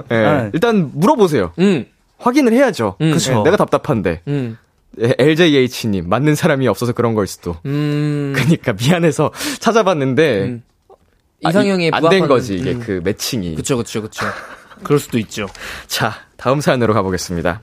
[0.09, 0.51] 네.
[0.53, 1.53] 일단 물어보세요.
[1.59, 1.87] 음.
[2.19, 2.97] 확인을 해야죠.
[3.01, 3.13] 음.
[3.13, 3.43] 그쵸.
[3.43, 4.23] 내가 답답한데.
[4.29, 4.57] 음.
[4.99, 7.57] LJH님 맞는 사람이 없어서 그런 걸 수도.
[7.65, 8.33] 음.
[8.35, 10.63] 그러니까 미안해서 찾아봤는데 음.
[11.41, 12.81] 이상형에 아, 안된 거지 이게 음.
[12.85, 13.55] 그 매칭이.
[13.55, 14.27] 그쵸 그쵸 그쵸.
[14.83, 15.47] 그럴 수도 있죠.
[15.87, 17.63] 자 다음 사연으로 가보겠습니다.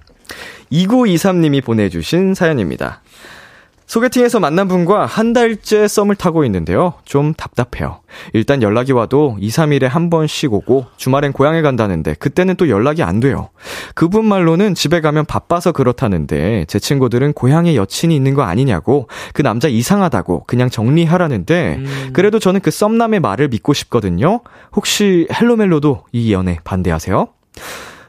[0.72, 3.02] 2923님이 보내주신 사연입니다.
[3.90, 6.94] 소개팅에서 만난 분과 한 달째 썸을 타고 있는데요.
[7.06, 8.02] 좀 답답해요.
[8.34, 13.20] 일단 연락이 와도 2, 3일에 한 번씩 오고 주말엔 고향에 간다는데 그때는 또 연락이 안
[13.20, 13.50] 돼요.
[13.96, 19.68] 그분 말로는 집에 가면 바빠서 그렇다는데 제 친구들은 고향에 여친이 있는 거 아니냐고 그 남자
[19.68, 22.10] 이상하다고 그냥 정리하라는데 음.
[22.14, 24.42] 그래도 저는 그 썸남의 말을 믿고 싶거든요.
[24.76, 27.28] 혹시 헬로멜로도 이 연애 반대하세요?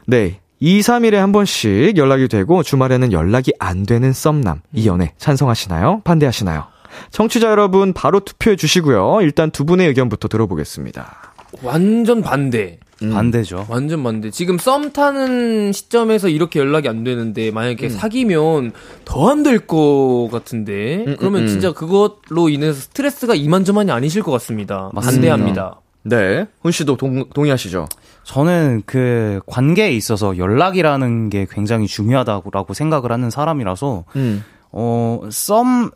[0.07, 0.41] 네.
[0.61, 4.61] 2, 3일에 한 번씩 연락이 되고 주말에는 연락이 안 되는 썸남.
[4.75, 6.03] 이 연애 찬성하시나요?
[6.05, 6.65] 반대하시나요?
[7.11, 9.21] 청취자 여러분 바로 투표해 주시고요.
[9.23, 11.33] 일단 두 분의 의견부터 들어보겠습니다.
[11.63, 12.79] 완전 반대.
[13.03, 13.11] 음.
[13.15, 13.65] 반대죠.
[13.71, 14.31] 완전 반대.
[14.31, 17.91] 지금 썸 타는 시점에서 이렇게 연락이 안 되는데 만약에 음.
[17.91, 18.73] 사귀면
[19.07, 21.47] 더 안 될 것 같은데 음, 음 그러면 음.
[21.47, 24.91] 진짜 그것로 인해서 스트레스가 이만저만이 아니실 것 같습니다.
[24.93, 25.31] 맞습니다.
[25.31, 25.81] 반대합니다.
[26.03, 26.47] 네.
[26.63, 27.87] 훈 씨도 동, 동의하시죠?
[28.25, 34.45] 저는 그 관계에 있어서 연락이라는 게 굉장히 중요하다고 생각을 하는 사람이라서, 음.
[34.73, 35.91] 어, 썸,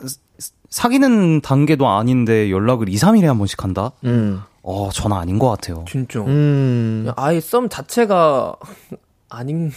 [0.70, 3.92] 사귀는 단계도 아닌데 연락을 2, 3일에 한 번씩 한다?
[4.04, 4.42] 음.
[4.62, 5.84] 어, 저는 아닌 것 같아요.
[5.88, 6.20] 진짜.
[6.20, 7.10] 음.
[7.16, 8.56] 아예 썸 자체가
[9.28, 9.70] 아닌.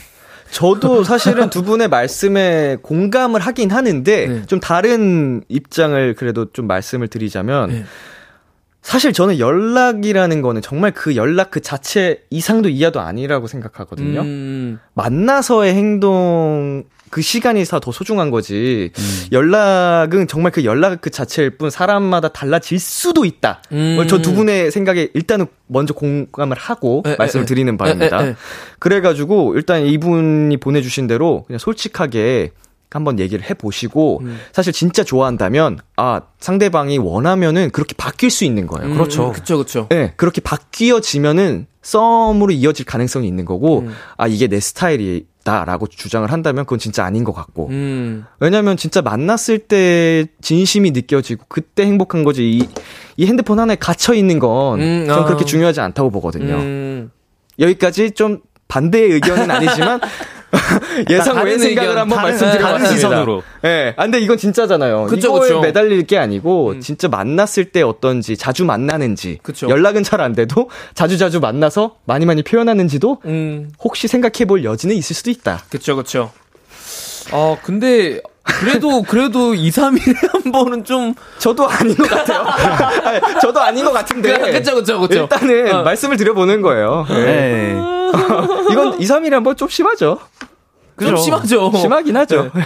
[0.49, 4.45] 저도 사실은 두 분의 말씀에 공감을 하긴 하는데, 네.
[4.45, 7.83] 좀 다른 입장을 그래도 좀 말씀을 드리자면, 네.
[8.81, 14.21] 사실 저는 연락이라는 거는 정말 그 연락 그 자체 이상도 이하도 아니라고 생각하거든요.
[14.21, 14.79] 음.
[14.93, 18.91] 만나서의 행동 그 시간이 더 소중한 거지.
[18.97, 19.25] 음.
[19.31, 23.61] 연락은 정말 그 연락 그 자체일 뿐 사람마다 달라질 수도 있다.
[23.71, 24.05] 음.
[24.07, 28.25] 저두 분의 생각에 일단은 먼저 공감을 하고 에, 말씀을 에, 드리는 바입니다.
[28.25, 28.35] 에,
[28.79, 32.51] 그래가지고 일단 이분이 보내주신 대로 그냥 솔직하게
[32.89, 34.39] 한번 얘기를 해보시고 음.
[34.53, 38.89] 사실 진짜 좋아한다면 아 상대방이 원하면은 그렇게 바뀔 수 있는 거예요.
[38.89, 39.31] 음, 그렇죠.
[39.31, 39.57] 그렇죠.
[39.57, 39.87] 그렇죠.
[39.89, 43.93] 네, 그렇게 바뀌어지면은 썸으로 이어질 가능성이 있는 거고 음.
[44.17, 48.25] 아 이게 내 스타일이다라고 주장을 한다면 그건 진짜 아닌 것 같고 음.
[48.39, 52.67] 왜냐하면 진짜 만났을 때 진심이 느껴지고 그때 행복한 거지 이,
[53.17, 55.25] 이 핸드폰 하나에 갇혀 있는 건전 음, 아.
[55.25, 56.55] 그렇게 중요하지 않다고 보거든요.
[56.55, 57.11] 음.
[57.59, 59.99] 여기까지 좀 반대의 의견은 아니지만
[61.09, 62.93] 예상 외 생각을 한번 말씀드려봤습니다.
[62.95, 63.43] 시선으로.
[63.63, 63.67] 예.
[63.67, 63.93] 네.
[63.97, 65.05] 아, 근데 이건 진짜잖아요.
[65.05, 65.61] 그쵸, 이거에 그쵸.
[65.61, 66.81] 매달릴 게 아니고 음.
[66.81, 69.69] 진짜 만났을 때 어떤지 자주 만나는지 그쵸.
[69.69, 73.69] 연락은 잘 안 돼도 자주 자주 만나서 많이 많이 표현하는지도 음.
[73.79, 75.63] 혹시 생각해볼 여지는 있을 수도 있다.
[75.69, 76.31] 그렇죠, 그렇죠.
[77.31, 78.21] 어 근데
[78.59, 82.41] 그래도 그래도 2, 3일에 한 번은 좀 저도 아닌 것 같아요.
[83.03, 84.37] 아니, 저도 아닌 것 같은데.
[84.51, 85.21] 그쵸 그쵸 그쵸.
[85.21, 85.83] 일단은 어.
[85.83, 87.05] 말씀을 드려보는 거예요.
[87.09, 87.25] 네.
[87.25, 87.75] 네.
[88.71, 90.19] 이건 2, 3일에 한 번 좀 심하죠.
[90.95, 91.09] 그죠?
[91.11, 91.71] 좀 심하죠.
[91.75, 92.49] 심하긴 하죠.
[92.55, 92.61] 네.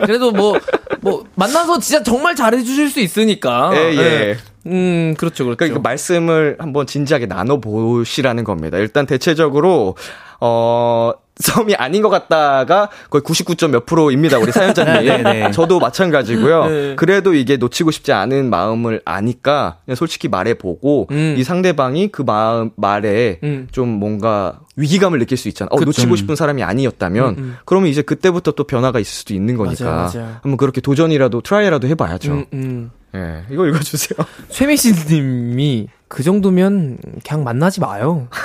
[0.00, 0.58] 그래도 뭐,
[1.02, 3.70] 뭐, 만나서 진짜 정말 잘해주실 수 있으니까.
[3.74, 3.96] 예, 예.
[3.96, 4.36] 네.
[4.66, 5.58] 음, 그렇죠, 그렇죠.
[5.58, 8.78] 그러니까 말씀을 한번 진지하게 나눠보시라는 겁니다.
[8.78, 9.94] 일단 대체적으로,
[10.40, 13.68] 어, 썸이 아닌 것 같다가 거의 99.
[13.68, 14.38] 몇 프로입니다.
[14.38, 15.06] 우리 사연자님.
[15.06, 15.50] 네, 네.
[15.50, 16.66] 저도 마찬가지고요.
[16.66, 16.94] 네.
[16.96, 21.34] 그래도 이게 놓치고 싶지 않은 마음을 아니까 그냥 솔직히 말해보고 음.
[21.36, 23.68] 이 상대방이 그 마음 말에 음.
[23.70, 25.68] 좀 뭔가 위기감을 느낄 수 있잖아.
[25.72, 29.56] 어, 놓치고 싶은 사람이 아니었다면 음, 음, 그러면 이제 그때부터 또 변화가 있을 수도 있는
[29.56, 30.36] 거니까 맞아요, 맞아요.
[30.42, 32.32] 한번 그렇게 도전이라도 try라도 해봐야죠.
[32.32, 32.90] 음, 음.
[33.14, 34.18] 예, 이거 읽어주세요.
[34.50, 38.28] 최미씨님이 그 정도면 그냥 만나지 마요.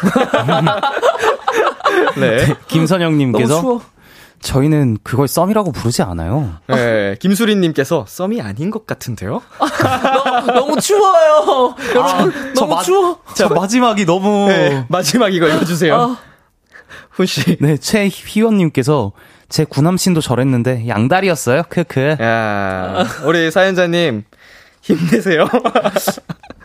[2.18, 2.56] 네.
[2.68, 3.82] 김선영님께서
[4.42, 6.56] 저희는 그걸 썸이라고 부르지 않아요.
[6.68, 7.16] 네.
[7.20, 9.42] 김수린님께서 썸이 아닌 것 같은데요?
[9.60, 11.76] 너무, 너무 추워요.
[11.90, 13.20] 여러분, 아, 너무 마, 추워.
[13.36, 14.48] 자, 마지막이 너무.
[14.48, 15.96] 네, 마지막 이거 읽어주세요.
[15.96, 16.18] 아.
[17.12, 17.58] 훈씨.
[17.60, 19.12] 네, 최희원님께서
[19.50, 21.64] 제 구남친도 저랬는데 양다리였어요.
[21.70, 22.18] 크크.
[22.22, 24.24] 야, 우리 사연자님
[24.82, 25.48] 힘내세요.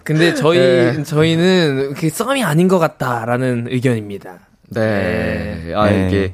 [0.05, 1.03] 근데 저희 네.
[1.03, 4.39] 저희는 그 썸이 아닌 것 같다라는 의견입니다.
[4.71, 5.63] 네.
[5.67, 5.75] 네.
[5.75, 6.09] 아, 네.
[6.09, 6.33] 이게.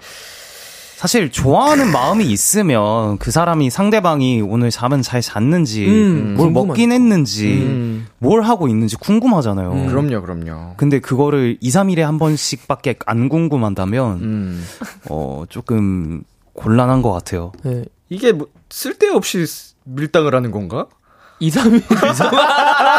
[1.03, 6.67] 사실 좋아하는 마음이 있으면 그 사람이 상대방이 오늘 잠은 잘 잤는지 음, 뭘 궁금하죠.
[6.69, 8.07] 먹긴 했는지 음.
[8.19, 9.73] 뭘 하고 있는지 궁금하잖아요.
[9.73, 9.87] 음.
[9.89, 10.75] 그럼요, 그럼요.
[10.77, 14.65] 근데 그거를 2, 3일에 한 번씩밖에 안 궁금한다면 음.
[15.11, 16.23] 어 조금
[16.53, 17.51] 곤란한 것 같아요.
[17.65, 17.85] 네.
[18.09, 19.45] 이게 뭐 쓸데없이
[19.83, 20.87] 밀당을 하는 건가?
[21.43, 21.83] 2, 3일.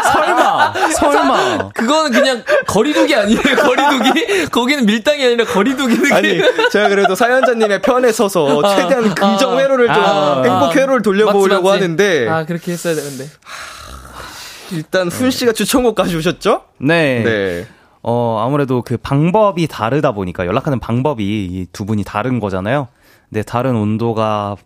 [0.04, 1.68] 설마, 설마.
[1.70, 4.46] 그거는 그냥 거리두기 아니에요, 거리두기?
[4.50, 6.12] 거기는 밀당이 아니라 거리두기 느낌.
[6.14, 6.40] 아니,
[6.70, 11.80] 제가 그래도 사연자님의 편에 서서 아, 최대한 긍정 회로를 좀, 아, 행복 회로를 돌려보려고 맞지,
[11.80, 11.82] 맞지.
[11.82, 12.28] 하는데.
[12.28, 13.28] 아, 그렇게 했어야 되는데.
[14.72, 16.64] 일단 훈 씨가 추천곡 가져오셨죠?
[16.80, 17.22] 네.
[17.24, 17.66] 네.
[18.02, 22.88] 어, 아무래도 그 방법이 다르다 보니까 연락하는 방법이 두 분이 다른 거잖아요.
[23.30, 24.56] 근데 다른 온도가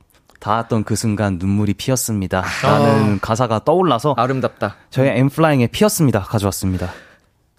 [0.41, 2.45] 닿았던 그 순간 눈물이 피었습니다.
[2.63, 3.19] 라는 아.
[3.21, 4.77] 가사가 떠올라서 아름답다.
[4.91, 6.93] 저희 엔플라잉의 피었습니다 가져왔습니다.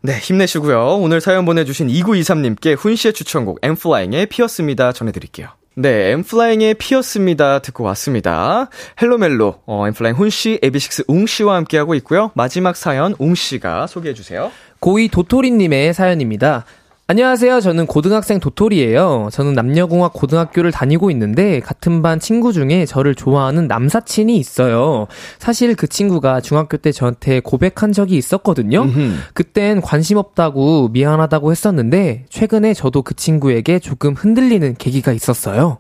[0.01, 0.97] 네, 힘내시고요.
[0.97, 5.49] 오늘 사연 보내주신 2923님께 훈 씨의 추천곡 엔플라잉의 피었습니다 전해드릴게요.
[5.75, 8.69] 네, 엔플라잉의 피었습니다 듣고 왔습니다.
[9.01, 12.31] 헬로멜로, 어, 엔플라잉 훈 씨, AB6IX 웅 씨와 함께하고 있고요.
[12.33, 14.51] 마지막 사연 웅 씨가 소개해 주세요.
[14.79, 16.65] 고이 도토리님의 사연입니다.
[17.11, 17.61] 안녕하세요.
[17.61, 19.29] 저는 고등학생 도토리예요.
[19.31, 25.07] 저는 남녀공학 고등학교를 다니고 있는데 같은 반 친구 중에 저를 좋아하는 남사친이 있어요.
[25.39, 28.85] 사실 그 친구가 중학교 때 저한테 고백한 적이 있었거든요.
[29.33, 35.79] 그땐 관심 없다고 미안하다고 했었는데 최근에 저도 그 친구에게 조금 흔들리는 계기가 있었어요.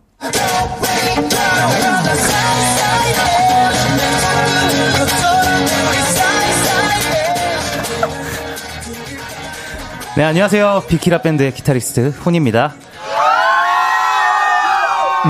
[10.19, 10.83] 네, 안녕하세요.
[10.89, 12.75] 비키라 밴드의 기타리스트 훈입니다.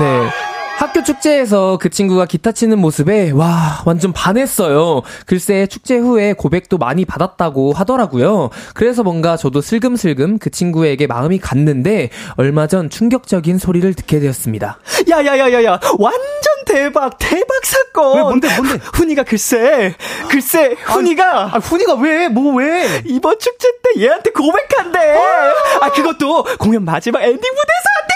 [0.00, 0.49] 네.
[0.80, 5.02] 학교 축제에서 그 친구가 기타 치는 모습에 와 완전 반했어요.
[5.26, 8.48] 글쎄 축제 후에 고백도 많이 받았다고 하더라고요.
[8.72, 14.78] 그래서 뭔가 저도 슬금슬금 그 친구에게 마음이 갔는데 얼마 전 충격적인 소리를 듣게 되었습니다.
[15.06, 18.16] 야야야야야 완전 대박 대박 사건.
[18.16, 18.78] 왜 뭔데 뭔데?
[18.94, 19.94] 훈이가 글쎄
[20.30, 23.02] 글쎄 훈이가 아, 아 훈이가 왜 뭐 왜?
[23.04, 24.98] 이번 축제 때 얘한테 고백한대.
[24.98, 25.52] 아,
[25.82, 28.14] 아 그것도 공연 마지막 엔딩 무대에서 한대.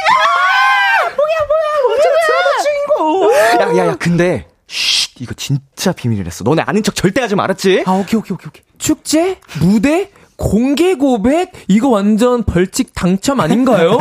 [1.24, 3.78] 뭐야 뭐야 어쩌면 드라마 주인공.
[3.78, 6.44] 야야야 근데 쉿 이거 진짜 비밀이랬어.
[6.44, 7.84] 너네 아는 척 절대 하지 마 알았지?
[7.86, 8.62] 아 오케이 오케이 오케이 오케이.
[8.78, 11.52] 축제 무대 공개 고백?
[11.68, 13.98] 이거 완전 벌칙 당첨 아닌가요?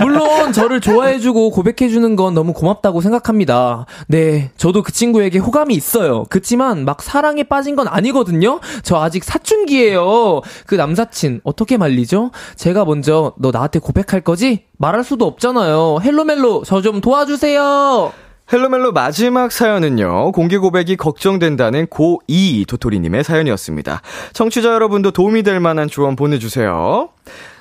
[0.00, 3.86] 물론 저를 좋아해주고 고백해주는 건 너무 고맙다고 생각합니다.
[4.06, 6.24] 네, 저도 그 친구에게 호감이 있어요.
[6.30, 8.60] 그치만 막 사랑에 빠진 건 아니거든요?
[8.82, 10.42] 저 아직 사춘기예요.
[10.66, 12.30] 그 남사친, 어떻게 말리죠?
[12.54, 14.64] 제가 먼저 너 나한테 고백할 거지?
[14.78, 15.98] 말할 수도 없잖아요.
[16.02, 18.12] 헬로멜로, 저 좀 도와주세요.
[18.52, 24.02] 헬로멜로 마지막 사연은요, 공개 고백이 걱정된다는 고2 도토리님의 사연이었습니다.
[24.34, 27.08] 청취자 여러분도 도움이 될 만한 조언 보내주세요.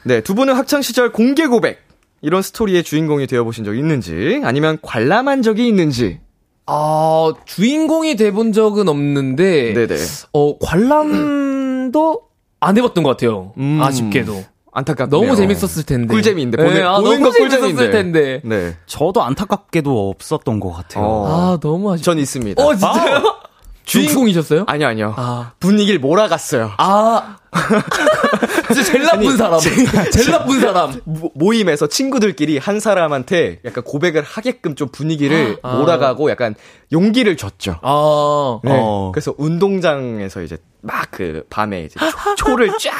[0.03, 1.79] 네, 두 분은 학창시절 공개 고백,
[2.21, 6.19] 이런 스토리의 주인공이 되어보신 적 있는지, 아니면 관람한 적이 있는지,
[6.65, 9.95] 아, 주인공이 돼본 적은 없는데, 네네.
[10.33, 12.21] 어, 관람도
[12.59, 13.53] 안 해봤던 것 같아요.
[13.57, 13.79] 음.
[13.81, 14.43] 아쉽게도.
[14.73, 15.21] 안타깝네요.
[15.21, 16.13] 너무 재밌었을 텐데.
[16.13, 16.57] 꿀잼인데.
[16.57, 18.41] 보는, 네, 아, 보는 너무 재밌었을 텐데.
[18.43, 18.75] 네.
[18.85, 21.05] 저도 안타깝게도 없었던 것 같아요.
[21.05, 21.27] 어.
[21.27, 22.63] 아, 너무 아쉽 전 있습니다.
[22.63, 23.15] 어, 진짜요?
[23.17, 23.39] 아.
[23.85, 24.63] 주인공이셨어요?
[24.67, 25.13] 아니요, 아니요.
[25.17, 25.51] 아.
[25.59, 26.71] 분위기를 몰아갔어요.
[26.77, 27.35] 아.
[28.73, 29.59] 진짜 제일 나쁜 아니, 사람.
[29.59, 29.69] 제,
[30.11, 31.01] 제일 나쁜 사람.
[31.35, 35.75] 모임에서 친구들끼리 한 사람한테 약간 고백을 하게끔 좀 분위기를 아.
[35.75, 36.55] 몰아가고 약간
[36.91, 37.79] 용기를 줬죠.
[37.81, 38.59] 아.
[38.63, 38.71] 네.
[38.73, 39.11] 어.
[39.13, 41.99] 그래서 운동장에서 이제 막 그 밤에 이제
[42.35, 42.91] 초, 를쫙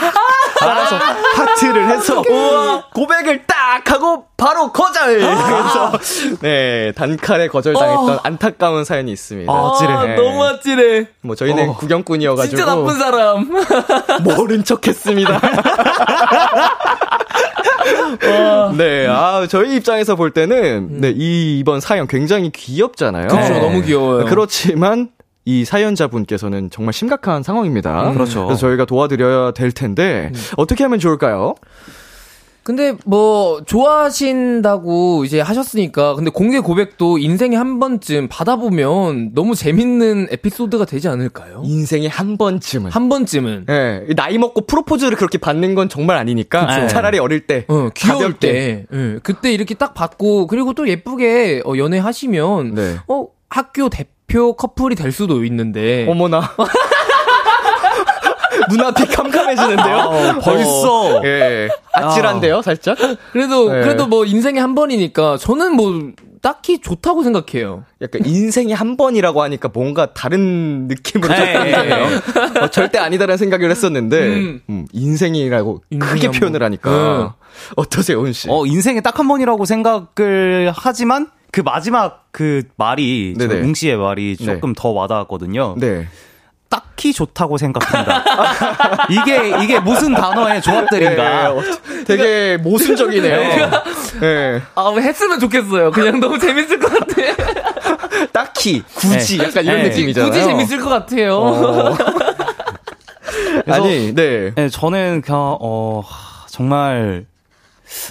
[0.60, 2.22] 빨아서 하트를 해서
[2.94, 5.20] 고백을 딱 하고 바로 거절.
[5.20, 5.92] 그래서
[6.42, 8.20] 네 단칼에 거절당했던 어.
[8.24, 9.52] 안타까운 사연이 있습니다.
[9.52, 10.08] 아, 찌레.
[10.08, 10.16] 네.
[10.16, 11.08] 너무 아찔해.
[11.22, 11.78] 뭐 저희는 어.
[11.78, 13.50] 구경꾼이어가지고 진짜 나쁜 사람.
[14.24, 15.42] 모른 척했습니다.
[18.78, 23.28] 네, 아, 저희 입장에서 볼 때는, 네, 이, 이번 사연 굉장히 귀엽잖아요.
[23.28, 24.26] 그렇죠, 너무 귀여워요.
[24.26, 25.10] 그렇지만,
[25.46, 28.10] 이 사연자분께서는 정말 심각한 상황입니다.
[28.10, 28.46] 음, 그렇죠.
[28.46, 30.39] 그래서 저희가 도와드려야 될 텐데 음.
[30.58, 31.56] 어떻게 하면 좋을까요?
[32.64, 40.86] 근데 뭐 좋아하신다고 이제 하셨으니까 근데 공개 고백도 인생에 한 번쯤 받아보면 너무 재밌는 에피소드가
[40.86, 41.62] 되지 않을까요?
[41.66, 46.88] 인생에 한 번쯤은 한 번쯤은 네, 나이 먹고 프로포즈를 그렇게 받는 건 정말 아니니까 네.
[46.88, 48.39] 차라리 어릴 때 어, 귀여울.
[48.39, 52.96] 때 네, 그때 이렇게 딱 받고 그리고 또 예쁘게 어, 연애하시면 네.
[53.10, 56.08] 어 학교 대표 대표 커플이 될 수도 있는데.
[56.10, 56.42] 어머나.
[58.70, 59.98] 눈앞이 캄캄해지는데요?
[59.98, 61.18] 아, 벌써.
[61.18, 61.68] 어, 예.
[61.94, 62.62] 아찔한데요, 아.
[62.62, 62.98] 살짝?
[63.32, 63.82] 그래도, 예.
[63.82, 66.12] 그래도 뭐 인생에 한 번이니까 저는 뭐
[66.42, 67.84] 딱히 좋다고 생각해요.
[68.02, 72.08] 약간 인생에 한 번이라고 하니까 뭔가 다른 느낌으로 접근하네요.
[72.62, 74.62] 어, 절대 아니다라는 생각을 했었는데, 음.
[74.70, 76.90] 음, 인생이라고 크게 표현을 하니까.
[76.92, 77.30] 음.
[77.76, 78.48] 어떠세요, 은 씨?
[78.50, 84.45] 어, 인생에 딱 한 번이라고 생각을 하지만, 그 마지막 그 말이 웅 씨의 말이 네.
[84.56, 84.74] 조금 네.
[84.76, 85.76] 더 와닿았거든요.
[85.78, 86.08] 네.
[86.68, 88.24] 딱히 좋다고 생각합니다.
[89.12, 91.54] 이게 이게 무슨 단어의 조합들인가?
[91.54, 93.70] 네, 되게 모순적이네요.
[94.20, 94.62] 네.
[94.74, 95.91] 아, 했으면 좋겠어요.
[95.91, 98.26] 그냥 너무 재밌을 것 같아.
[98.34, 99.43] 딱히 굳이 네.
[99.43, 99.89] 약간 이런 네.
[99.89, 100.32] 느낌이잖아요.
[100.32, 101.36] 굳이 재밌을 것 같아요.
[101.36, 101.95] 어.
[103.70, 104.51] 아니, 네.
[104.56, 104.70] 네.
[104.70, 106.01] 저는 그냥 어
[106.47, 107.28] 정말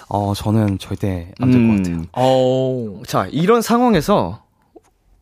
[0.08, 1.76] 어, 저는 절대 안 될것 음.
[1.76, 2.02] 같아요.
[2.12, 4.42] 어, 자, 이런 상황에서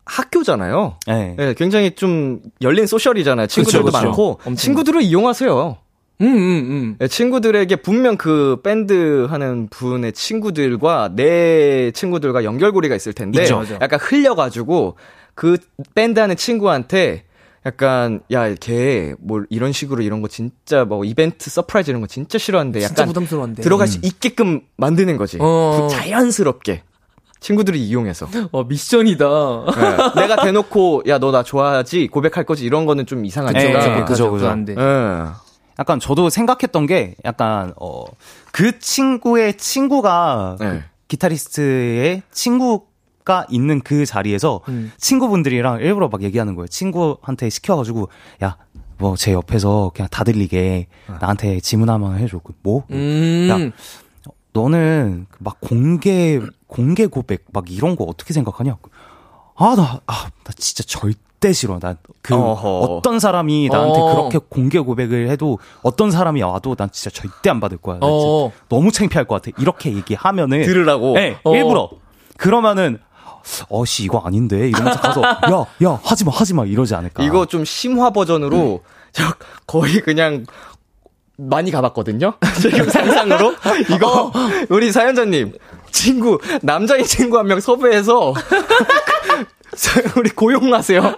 [0.05, 0.97] 학교잖아요.
[1.07, 1.35] 네.
[1.37, 1.53] 네.
[1.53, 3.47] 굉장히 좀 열린 social이잖아요.
[3.47, 4.07] 친구들도 그쵸, 그쵸.
[4.07, 4.55] 많고 엄청.
[4.55, 5.77] 친구들을 이용하세요.
[6.21, 6.95] 음, 음, 음.
[6.99, 13.63] 네, 친구들에게 분명 그 밴드 하는 분의 친구들과 내 친구들과 연결고리가 있을 텐데 있죠.
[13.81, 14.95] 약간 흘려가지고
[15.33, 15.57] 그
[15.95, 17.23] 밴드 하는 친구한테
[17.65, 22.37] 약간 야 걔 뭐 이런 식으로 이런 거 진짜 뭐 이벤트 surprise 이런 거 진짜
[22.37, 23.61] 싫어하는데 약간 부담스러운데.
[23.61, 24.01] 들어갈 수 음.
[24.03, 25.37] 있게끔 만드는 거지.
[25.39, 25.87] 어.
[25.91, 26.83] 자연스럽게.
[27.39, 28.27] 친구들이 이용해서.
[28.51, 29.25] 어, 미션이다.
[29.25, 30.21] 네.
[30.21, 32.07] 내가 대놓고, 야, 너 나 좋아하지?
[32.09, 32.65] 고백할 거지?
[32.65, 33.57] 이런 거는 좀 이상하죠.
[33.57, 34.31] 네, 그죠, 그죠.
[34.31, 34.47] 그죠.
[34.47, 34.75] 안 돼.
[34.75, 34.81] 네.
[35.79, 38.03] 약간 저도 생각했던 게, 약간, 어,
[38.51, 40.67] 그 친구의 친구가, 네.
[40.67, 42.83] 그 기타리스트의 친구
[43.23, 44.91] 가 있는 그 자리에서 음.
[44.97, 46.67] 친구분들이랑 일부러 막 얘기하는 거예요.
[46.67, 48.09] 친구한테 시켜가지고,
[48.43, 48.57] 야,
[48.97, 51.17] 뭐, 제 옆에서 그냥 다 들리게 어.
[51.19, 52.39] 나한테 질문 한번 해줘.
[52.63, 52.83] 뭐?
[52.91, 53.47] 음.
[53.49, 58.77] 야, 너는 막 공개 공개 고백 막 이런 거 어떻게 생각하냐?
[59.55, 61.79] 아, 나, 아, 나 진짜 절대 싫어.
[61.81, 64.15] 난그 어떤 사람이 나한테 어.
[64.15, 67.99] 그렇게 공개 고백을 해도 어떤 사람이 와도 난 진짜 절대 안 받을 거야.
[68.01, 68.51] 어.
[68.69, 69.55] 너무 창피할 것 같아.
[69.61, 71.13] 이렇게 얘기하면은 들으라고.
[71.13, 71.55] 네, 어.
[71.55, 71.89] 일부러.
[72.37, 72.99] 그러면은
[73.69, 77.23] 어씨 이거 아닌데 이러면서 가서 야야 하지 마 하지 마 이러지 않을까.
[77.23, 78.89] 이거 좀 심화 버전으로 음.
[79.11, 79.23] 저
[79.67, 80.45] 거의 그냥
[81.37, 82.33] 많이 가봤거든요.
[82.61, 83.53] 지금 상상으로
[83.89, 84.31] 이거 어.
[84.69, 85.53] 우리 사연자님
[85.91, 88.33] 친구 남자인 친구 한 명 섭외해서
[90.17, 91.15] 우리 고용하세요.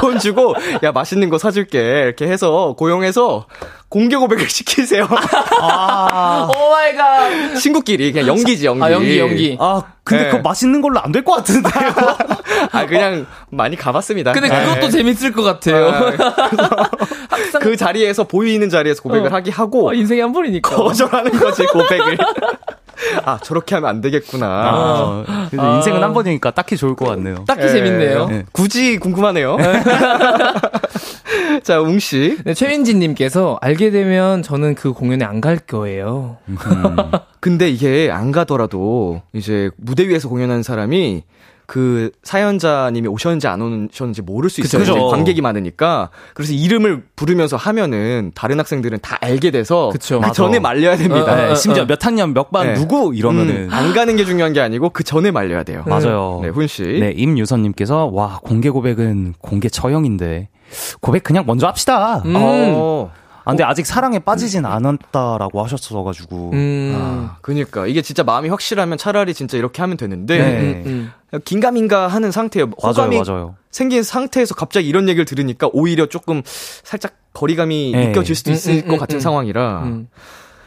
[0.00, 3.46] 돈 주고 야 맛있는 거 사줄게 이렇게 해서 고용해서
[3.88, 5.06] 공개 고백을 시키세요.
[5.60, 6.50] 아.
[6.54, 7.54] 오 마이 갓.
[7.54, 8.82] 친구끼리 그냥 연기지 연기.
[8.84, 9.56] 아 연기 연기.
[9.60, 10.30] 아 근데 네.
[10.30, 11.94] 그거 맛있는 걸로 안 될 것 같은데요.
[12.72, 14.32] 아 그냥 많이 가봤습니다.
[14.32, 14.90] 근데 그것도 네.
[14.90, 15.86] 재밌을 것 같아요.
[15.88, 19.36] 아, 그 자리에서 보이는 자리에서 고백을 어.
[19.36, 22.18] 하기 하고 어, 인생이 한 번이니까 거절하는 거지 고백을.
[23.24, 24.46] 아 저렇게 하면 안 되겠구나.
[24.46, 25.24] 아,
[25.56, 25.76] 아.
[25.76, 27.44] 인생은 한 번이니까 딱히 좋을 것 같네요.
[27.46, 27.68] 딱히 네.
[27.68, 28.26] 재밌네요.
[28.28, 28.44] 네.
[28.52, 29.56] 굳이 궁금하네요.
[31.62, 32.38] 자, 웅 씨.
[32.44, 36.38] 네, 최민지님께서 알게 되면 저는 그 공연에 안 갈 거예요.
[36.48, 36.56] 음.
[37.40, 41.22] 근데 이게 안 가더라도 이제 무대 위에서 공연하는 사람이
[41.66, 44.80] 그 사연자님이 오셨는지 안 오셨는지 모를 수 있어요.
[44.80, 45.08] 그쵸.
[45.08, 46.10] 관객이 많으니까.
[46.34, 50.20] 그래서 이름을 부르면서 하면은 다른 학생들은 다 알게 돼서 그쵸.
[50.20, 51.32] 그 전에 말려야 됩니다.
[51.32, 52.74] 어, 어, 어, 심지어 몇 학년 몇반 네.
[52.74, 55.82] 누구 이러면은 음, 안 가는 게 중요한 게 아니고 그 전에 말려야 돼요.
[55.86, 56.40] 맞아요.
[56.42, 56.82] 네, 훈 씨.
[56.82, 60.48] 네, 임유선 님께서 와 공개 고백은 공개 처형인데
[61.00, 62.22] 고백 그냥 먼저 합시다.
[62.24, 62.34] 음.
[63.46, 63.50] 어.
[63.50, 66.50] 아, 근데 아직 사랑에 빠지진 않았다라고 하셨어가지고.
[66.52, 66.92] 음.
[66.96, 67.86] 아, 그니까.
[67.86, 70.38] 이게 진짜 마음이 확실하면 차라리 진짜 이렇게 하면 되는데.
[70.38, 70.82] 네.
[70.84, 71.40] 음, 음.
[71.44, 72.70] 긴가민가 하는 상태예요.
[72.82, 73.56] 호감이 맞아요, 맞아요.
[73.70, 78.08] 생긴 상태에서 갑자기 이런 얘기를 들으니까 오히려 조금 살짝 거리감이 네.
[78.08, 79.86] 느껴질 수도 있을 음, 음, 것 음, 같은 상황이라.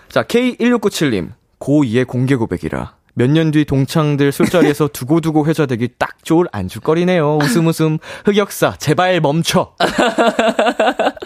[0.09, 1.31] 자, K1697님.
[1.59, 2.93] 고2의 공개 고백이라.
[3.15, 7.39] 몇년 뒤 동창들 술자리에서 두고두고 회자되기 딱 좋을 안주거리네요.
[7.41, 7.97] 웃음 웃음.
[8.23, 9.73] 흑역사, 제발 멈춰.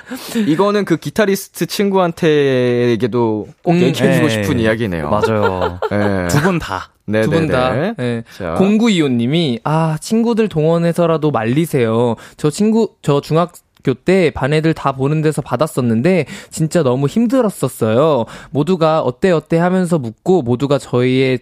[0.47, 4.29] 이거는 그 기타리스트 친구한테에게도 꼭 음, 얘기해주고 네.
[4.29, 5.09] 싶은 이야기네요.
[5.09, 5.79] 맞아요.
[5.89, 6.27] 네.
[6.29, 6.89] 두분 다.
[7.05, 7.93] 두분 다.
[7.97, 8.23] 네.
[8.57, 12.15] 공구이호님이 아 친구들 동원해서라도 말리세요.
[12.37, 13.53] 저 친구 저 중학
[14.05, 18.25] 때반 애들 다 보는 데서 받았었는데 진짜 너무 힘들었었어요.
[18.51, 21.39] 모두가 어때 어때 하면서 묻고 모두가 저희의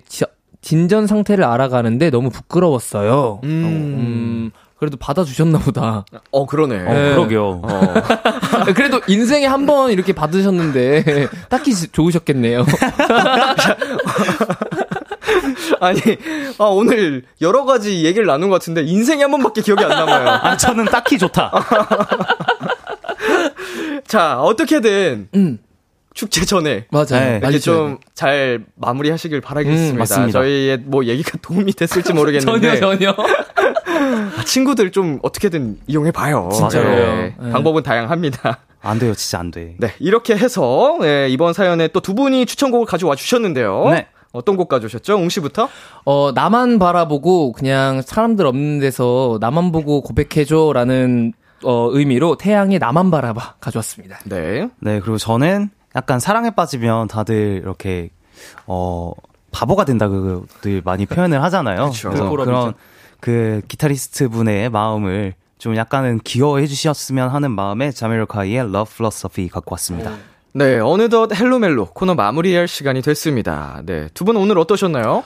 [0.61, 3.41] 진전 상태를 알아가는데 너무 부끄러웠어요.
[3.43, 3.49] 음.
[3.49, 4.51] 음
[4.81, 6.03] 그래도 받아주셨나 보다.
[6.31, 6.75] 어, 그러네.
[6.81, 7.61] 어, 그러게요.
[7.63, 7.93] 어.
[8.73, 12.65] 그래도 인생에 한 번 이렇게 받으셨는데, 딱히 좋으셨겠네요.
[15.79, 15.99] 아니,
[16.57, 20.27] 아, 오늘 여러 가지 얘기를 나눈 것 같은데, 인생에 한 번밖에 기억이 안 남아요.
[20.29, 21.51] 아, 저는 딱히 좋다.
[24.07, 25.59] 자, 어떻게든, 음.
[26.13, 27.07] 축제 전에 맞아요.
[27.09, 30.25] 네, 이렇게 좀잘 마무리하시길 바라겠습니다.
[30.25, 33.15] 음, 저희의 뭐 얘기가 도움이 됐을지 모르겠는데 전혀 전혀
[34.37, 36.49] 아, 친구들 좀 어떻게든 이용해 봐요.
[36.51, 36.83] 진짜요.
[36.83, 37.51] 네, 네.
[37.51, 38.59] 방법은 다양합니다.
[38.81, 39.75] 안 돼요, 진짜 안 돼.
[39.77, 43.89] 네, 이렇게 해서 네, 이번 사연에 또 두 분이 추천곡을 가져와 주셨는데요.
[43.91, 44.07] 네.
[44.33, 45.15] 어떤 곡 가져오셨죠?
[45.17, 45.67] 웅 씨부터?
[46.05, 51.33] 어, 나만 바라보고 그냥 사람들 없는 데서 나만 보고 고백해줘라는
[51.63, 54.19] 어, 의미로 태양의 나만 바라봐 가져왔습니다.
[54.25, 54.67] 네.
[54.79, 58.09] 네, 그리고 저는 약간 사랑에 빠지면 다들 이렇게
[58.67, 59.11] 어
[59.51, 61.89] 바보가 된다고들 많이 표현을 하잖아요.
[61.91, 62.09] 그쵸.
[62.09, 62.73] 그래서 그런
[63.19, 70.11] 그 기타리스트 분의 마음을 좀 약간은 귀여워해 주셨으면 하는 마음에 자미로콰이의 Love Foolosophy 갖고 왔습니다.
[70.53, 73.81] 네, 어느덧 헬로멜로 코너 마무리할 시간이 됐습니다.
[73.85, 75.23] 네, 두 분 오늘 어떠셨나요?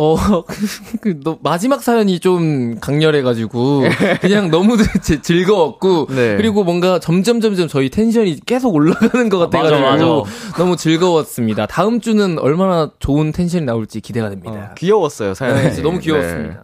[0.00, 0.16] 어,
[1.02, 3.82] 그, 너, 마지막 사연이 좀 강렬해가지고,
[4.22, 6.36] 그냥 너무 즐거웠고, 네.
[6.36, 10.56] 그리고 뭔가 점점 점점 저희 텐션이 계속 올라가는 것 같아가지고, 맞아, 맞아.
[10.56, 11.66] 너무 즐거웠습니다.
[11.66, 14.52] 다음 주는 얼마나 좋은 텐션이 나올지 기대가 됩니다.
[14.70, 15.74] 어, 귀여웠어요, 사연이.
[15.74, 16.54] 네, 너무 귀여웠습니다.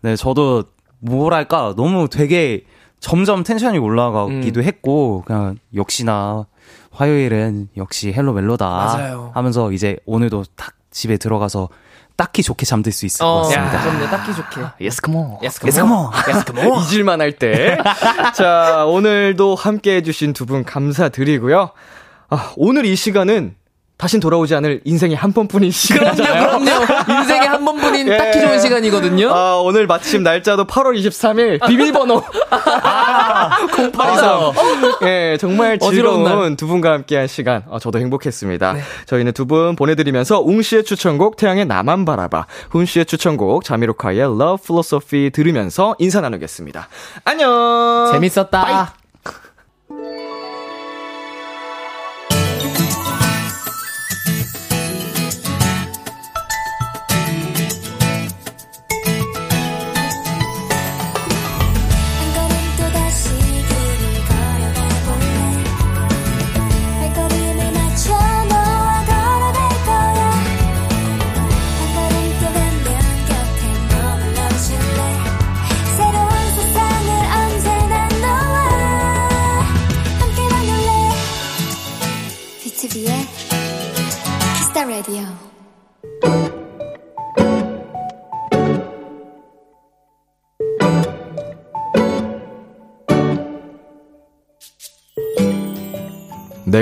[0.00, 0.10] 네.
[0.10, 0.64] 네, 저도
[1.00, 2.64] 뭐랄까 너무 되게
[3.00, 4.64] 점점 텐션이 올라가기도 음.
[4.64, 6.46] 했고 그냥 역시나
[6.90, 9.30] 화요일은 역시 헬로 멜로다 맞아요.
[9.34, 11.68] 하면서 이제 오늘도 딱 집에 들어가서
[12.16, 13.74] 딱히 좋게 잠들 수 있을 어, 것 같습니다.
[13.76, 14.60] 야, 그럼요, 딱히 좋게.
[14.80, 15.38] Yes, come on.
[15.42, 16.10] Yes, come on.
[16.28, 16.82] Yes, come on.
[16.82, 17.78] 잊을만 할 때.
[18.34, 21.70] 자, 오늘도 함께 해주신 두 분 감사드리고요.
[22.30, 23.54] 아, 오늘 이 시간은
[24.02, 26.42] 다신 돌아오지 않을 인생의 한 번뿐인 시간이잖아요.
[26.42, 27.20] 그럼요, 그럼요.
[27.20, 28.16] 인생의 한 번뿐인 예.
[28.16, 29.30] 딱히 좋은 시간이거든요.
[29.32, 35.08] 아, 오늘 마침 날짜도 8월 23일 비밀번호 아, 0823.
[35.08, 37.62] 예, 정말 즐거운 두 분과 함께한 시간.
[37.68, 38.72] 어, 저도 행복했습니다.
[38.72, 38.80] 네.
[39.06, 44.64] 저희는 두 분 보내드리면서 웅 씨의 추천곡 태양의 나만 바라봐, 훈 씨의 추천곡 자미로콰이의 Love
[44.66, 46.88] Foolosophy 들으면서 인사 나누겠습니다.
[47.24, 48.08] 안녕.
[48.12, 48.64] 재밌었다.
[48.64, 49.01] Bye.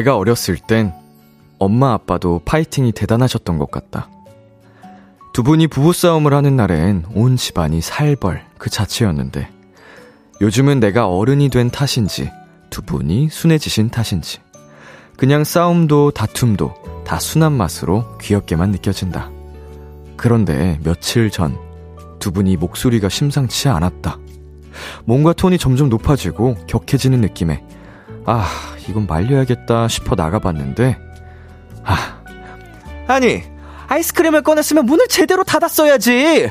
[0.00, 0.92] 내가 어렸을 땐
[1.58, 4.08] 엄마 아빠도 파이팅이 대단하셨던 것 같다.
[5.32, 9.48] 두 분이 부부싸움을 하는 날엔 온 집안이 살벌 그 자체였는데
[10.40, 12.30] 요즘은 내가 어른이 된 탓인지
[12.70, 14.38] 두 분이 순해지신 탓인지
[15.18, 19.30] 그냥 싸움도 다툼도 다 순한 맛으로 귀엽게만 느껴진다.
[20.16, 21.70] 그런데 며칠 전
[22.20, 24.18] 두 분이 목소리가 심상치 않았다.
[25.04, 27.64] 뭔가 톤이 점점 높아지고 격해지는 느낌에
[28.26, 28.46] 아,
[28.88, 30.98] 이건 말려야겠다 싶어 나가봤는데,
[31.84, 32.20] 아,
[33.08, 33.42] 아니,
[33.88, 36.50] 아이스크림을 꺼냈으면 문을 제대로 닫았어야지.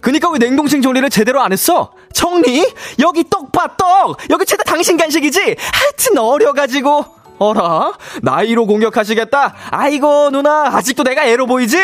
[0.00, 1.92] 그니까 왜 냉동실 정리를 제대로 안 했어?
[2.14, 2.66] 정리?
[3.00, 4.16] 여기 떡 봐, 떡!
[4.30, 5.38] 여기 최대 당신 간식이지?
[5.38, 7.04] 하여튼 어려가지고.
[7.38, 7.92] 어라?
[8.22, 9.54] 나이로 공격하시겠다?
[9.70, 11.76] 아이고, 누나, 아직도 내가 애로 보이지?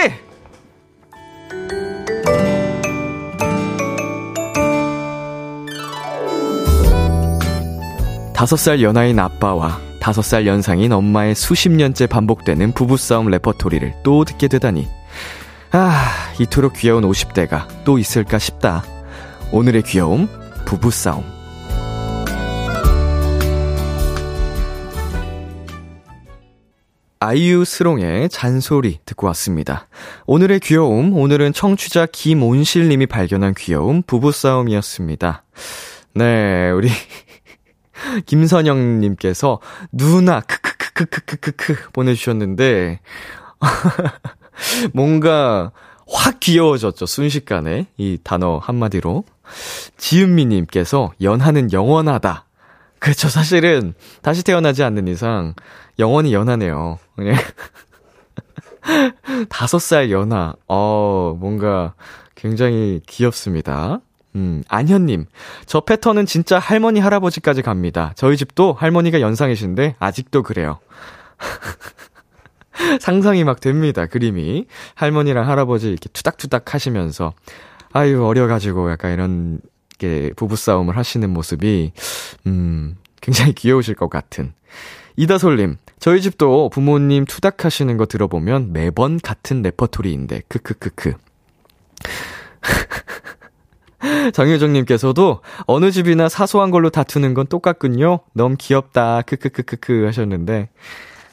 [8.35, 14.49] 다섯 살 연하인 아빠와 다섯 살 연상인 엄마의 수십 년째 반복되는 부부싸움 레퍼토리를 또 듣게
[14.49, 14.89] 되다니.
[15.71, 16.11] 아,
[16.41, 18.83] 이토록 귀여운 50대가 또 있을까 싶다.
[19.53, 20.29] 오늘의 귀여움,
[20.67, 21.25] 부부싸움.
[27.21, 29.87] 아이유 스롱의 잔소리 듣고 왔습니다.
[30.27, 35.45] 오늘의 귀여움, 오늘은 청취자 김온실님이 발견한 귀여움, 부부싸움이었습니다.
[36.17, 36.89] 네, 우리
[38.27, 39.61] 김선영님께서
[39.93, 43.01] 누나 크크크크크크크 보내주셨는데
[44.93, 45.73] 뭔가
[46.07, 49.25] 확 귀여워졌죠 순식간에 이 단어 한마디로
[49.97, 52.45] 지은미님께서 연하는 영원하다.
[52.99, 55.55] 그렇죠 사실은 다시 태어나지 않는 이상
[55.99, 56.99] 영원히 연하네요.
[59.49, 60.55] 다섯 살 연하.
[60.69, 61.95] 어 뭔가
[62.35, 64.01] 굉장히 귀엽습니다.
[64.37, 65.27] 음, 안현님.
[65.67, 68.13] 저 패턴은 진짜 할머니, 할아버지까지 갑니다.
[68.17, 70.79] 저희 집도 할머니가 연상이신데, 아직도 그래요.
[73.01, 74.67] 상상이 막 됩니다, 그림이.
[74.95, 77.33] 할머니랑 할아버지 이렇게 투닥투닥 하시면서,
[77.93, 79.61] 아유, 어려가지고 약간 이런,
[79.99, 81.93] 게 부부싸움을 하시는 모습이,
[82.47, 84.53] 음, 굉장히 귀여우실 것 같은.
[85.17, 91.15] 이다솔님, 저희 집도 부모님 투닥 하시는 거 들어보면 매번 같은 레퍼토리인데, 크크크크.
[94.33, 98.21] 정효정님께서도 어느 집이나 사소한 걸로 다투는 건 똑같군요.
[98.33, 99.23] 너무 귀엽다.
[99.23, 100.69] 크크크크크 하셨는데.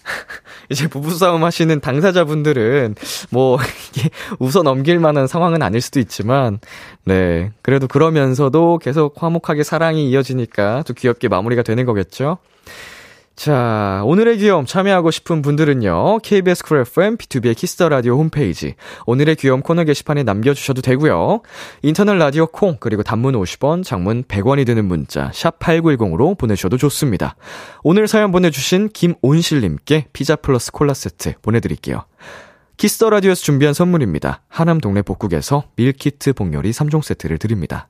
[0.70, 2.96] 이제 부부싸움 하시는 당사자분들은
[3.30, 3.60] 뭐
[3.94, 4.10] 이게
[4.40, 6.60] 웃어 넘길 만한 상황은 아닐 수도 있지만
[7.06, 12.40] 네 그래도 그러면서도 계속 화목하게 사랑이 이어지니까 또 귀엽게 마무리가 되는 거겠죠.
[13.36, 18.76] 자, 오늘의 귀여움 참여하고 싶은 분들은요, KBS 쿨 FM, B2B의 키스터 라디오 홈페이지,
[19.08, 21.42] 오늘의 귀여움 코너 게시판에 남겨주셔도 되고요
[21.82, 27.36] 인터넷 라디오 콩, 그리고 단문 50원, 장문 100원이 드는 문자, 샵8910으로 보내주셔도 좋습니다.
[27.84, 32.04] 오늘 사연 보내주신 김온실님께 피자 플러스 콜라 세트 보내드릴게요.
[32.78, 34.42] Kiss the Radio에서 준비한 선물입니다.
[34.50, 37.88] 하남 동네 복국에서 밀키트 복요리 3종 세트를 드립니다.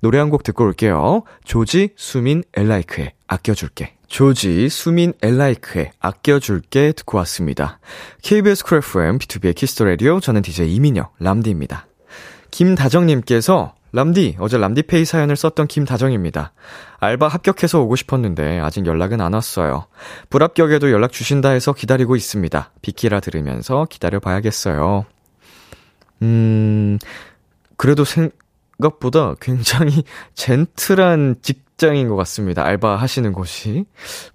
[0.00, 1.24] 노래 한 곡 듣고 올게요.
[1.44, 3.94] 조지, 수민, 엘라이크의 아껴줄게.
[4.14, 7.80] 조지, 수민, 엘라이크의 아껴줄게 듣고 왔습니다.
[8.22, 11.88] KBS 크래프엠 B2B의 키스터 라디오 저는 DJ 이민혁, 람디입니다.
[12.52, 16.52] 김다정님께서 람디, 어제 람디페이 사연을 썼던 김다정입니다.
[17.00, 19.88] 알바 합격해서 오고 싶었는데 아직 연락은 안 왔어요.
[20.30, 22.70] 불합격에도 연락 주신다 해서 기다리고 있습니다.
[22.82, 25.06] 비키라 들으면서 기다려 봐야겠어요.
[26.22, 27.00] 음,
[27.76, 30.04] 그래도 생각보다 굉장히
[30.34, 32.64] 젠틀한 직 장인 것 같습니다.
[32.64, 33.84] 알바 하시는 곳이.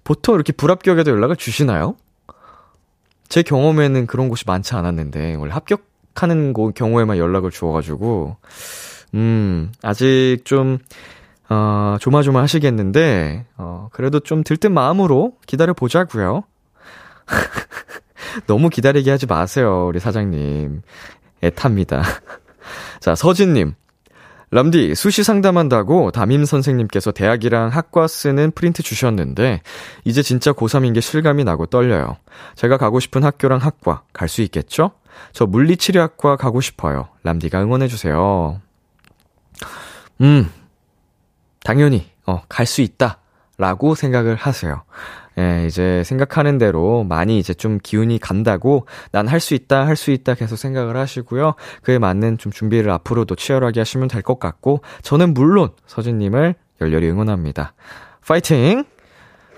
[0.04, 1.96] 보통 이렇게 불합격에도 연락을 주시나요?
[3.28, 8.36] 제 경험에는 그런 곳이 많지 않았는데, 원래 합격하는 경우에만 연락을 주어가지고,
[9.14, 10.78] 음, 아직 좀,
[11.48, 16.42] 어, 조마조마 하시겠는데, 어, 그래도 좀 들뜬 마음으로 기다려 보자고요
[18.46, 20.82] 너무 기다리게 하지 마세요, 우리 사장님.
[21.42, 22.02] 애탑니다.
[23.00, 23.74] 자, 서진님.
[24.52, 29.62] 람디, 수시 상담한다고 담임 선생님께서 대학이랑 학과 쓰는 프린트 주셨는데,
[30.04, 32.16] 이제 진짜 고3인 게 실감이 나고 떨려요.
[32.56, 34.90] 제가 가고 싶은 학교랑 학과, 갈 수 있겠죠?
[35.32, 37.08] 저 물리치료학과 가고 싶어요.
[37.22, 38.60] 람디가 응원해주세요.
[40.22, 40.50] 음,
[41.62, 43.18] 당연히, 어, 갈 수 있다.
[43.56, 44.82] 라고 생각을 하세요.
[45.38, 50.10] 예, 이제 생각하는 대로 많이 이제 좀 기운이 간다고 난 할 수 있다, 할 수
[50.10, 51.54] 있다 계속 생각을 하시고요.
[51.82, 57.74] 그에 맞는 좀 준비를 앞으로도 치열하게 하시면 될 것 같고, 저는 물론 서진님을 열렬히 응원합니다.
[58.26, 58.84] 파이팅!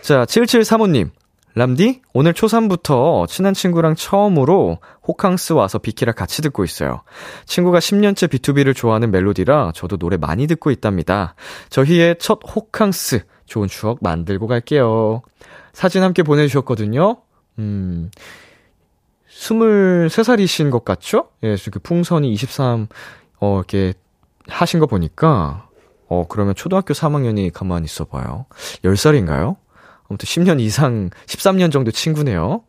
[0.02, 1.10] 자, 7735님.
[1.54, 7.02] 람디, 오늘 초3부터 친한 친구랑 처음으로 호캉스 와서 비키라 같이 듣고 있어요.
[7.44, 11.34] 친구가 10년째 B2B를 좋아하는 멜로디라 저도 노래 많이 듣고 있답니다.
[11.68, 15.20] 저희의 첫 호캉스, 좋은 추억 만들고 갈게요.
[15.72, 17.22] 사진 함께 보내주셨거든요.
[17.58, 18.10] 음,
[19.30, 21.28] 23살이신 것 같죠?
[21.42, 22.86] 예, 그 풍선이 23,
[23.40, 23.94] 어, 이렇게
[24.48, 25.68] 하신 거 보니까,
[26.08, 28.46] 어, 그러면 초등학교 3학년이 가만히 있어 봐요.
[28.84, 29.56] 10살인가요?
[30.08, 32.62] 아무튼 10년 이상, 13년 정도 친구네요.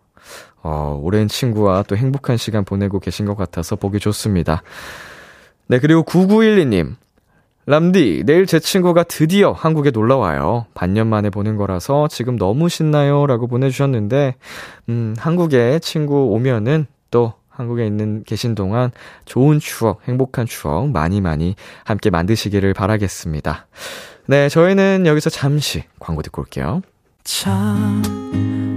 [0.62, 4.64] 어, 오랜 친구와 또 행복한 시간 보내고 계신 것 같아서 보기 좋습니다.
[5.68, 6.96] 네, 그리고 9912님.
[7.66, 10.66] 람디, 내일 제 친구가 드디어 한국에 놀러 와요.
[10.74, 13.26] 반년 만에 보는 거라서 지금 너무 신나요.
[13.26, 14.36] 라고 보내주셨는데,
[14.90, 18.92] 음, 한국에 친구 오면은 또 한국에 있는 계신 동안
[19.26, 21.56] 좋은 추억, 행복한 추억 많이 많이
[21.86, 23.68] 함께 만드시기를 바라겠습니다.
[24.26, 26.82] 네, 저희는 여기서 잠시 광고 듣고 올게요.
[27.24, 28.02] 참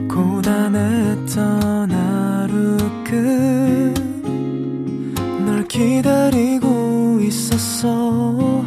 [0.09, 4.07] 고단했던 하루 끝
[5.57, 8.66] 널 기다리고 있었어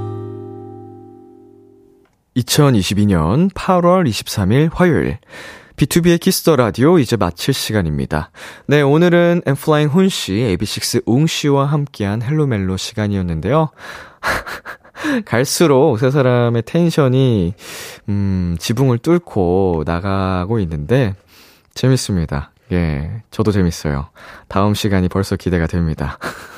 [2.35, 5.17] 2022년 8월 23일 화요일
[5.75, 8.31] B2B의 키스터 라디오 이제 마칠 시간입니다.
[8.67, 13.69] 네, 오늘은 엔플라잉 훈 씨, AB6IX 웅 씨와 함께한 헬로멜로 시간이었는데요.
[15.25, 17.55] 갈수록 세 사람의 텐션이,
[18.09, 21.15] 음, 지붕을 뚫고 나가고 있는데,
[21.73, 22.51] 재밌습니다.
[22.71, 24.09] 예, 저도 재밌어요.
[24.47, 26.19] 다음 시간이 벌써 기대가 됩니다.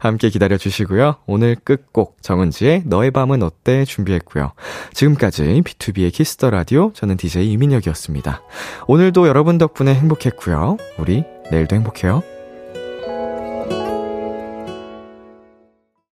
[0.00, 1.16] 함께 기다려 주시고요.
[1.26, 4.52] 오늘 끝곡 정은지의 너의 밤은 어때 준비했고요.
[4.92, 8.42] 지금까지 B2B의 키스터 라디오 저는 DJ 이민혁이었습니다.
[8.86, 10.76] 오늘도 여러분 덕분에 행복했고요.
[10.98, 12.35] 우리 내일도 행복해요.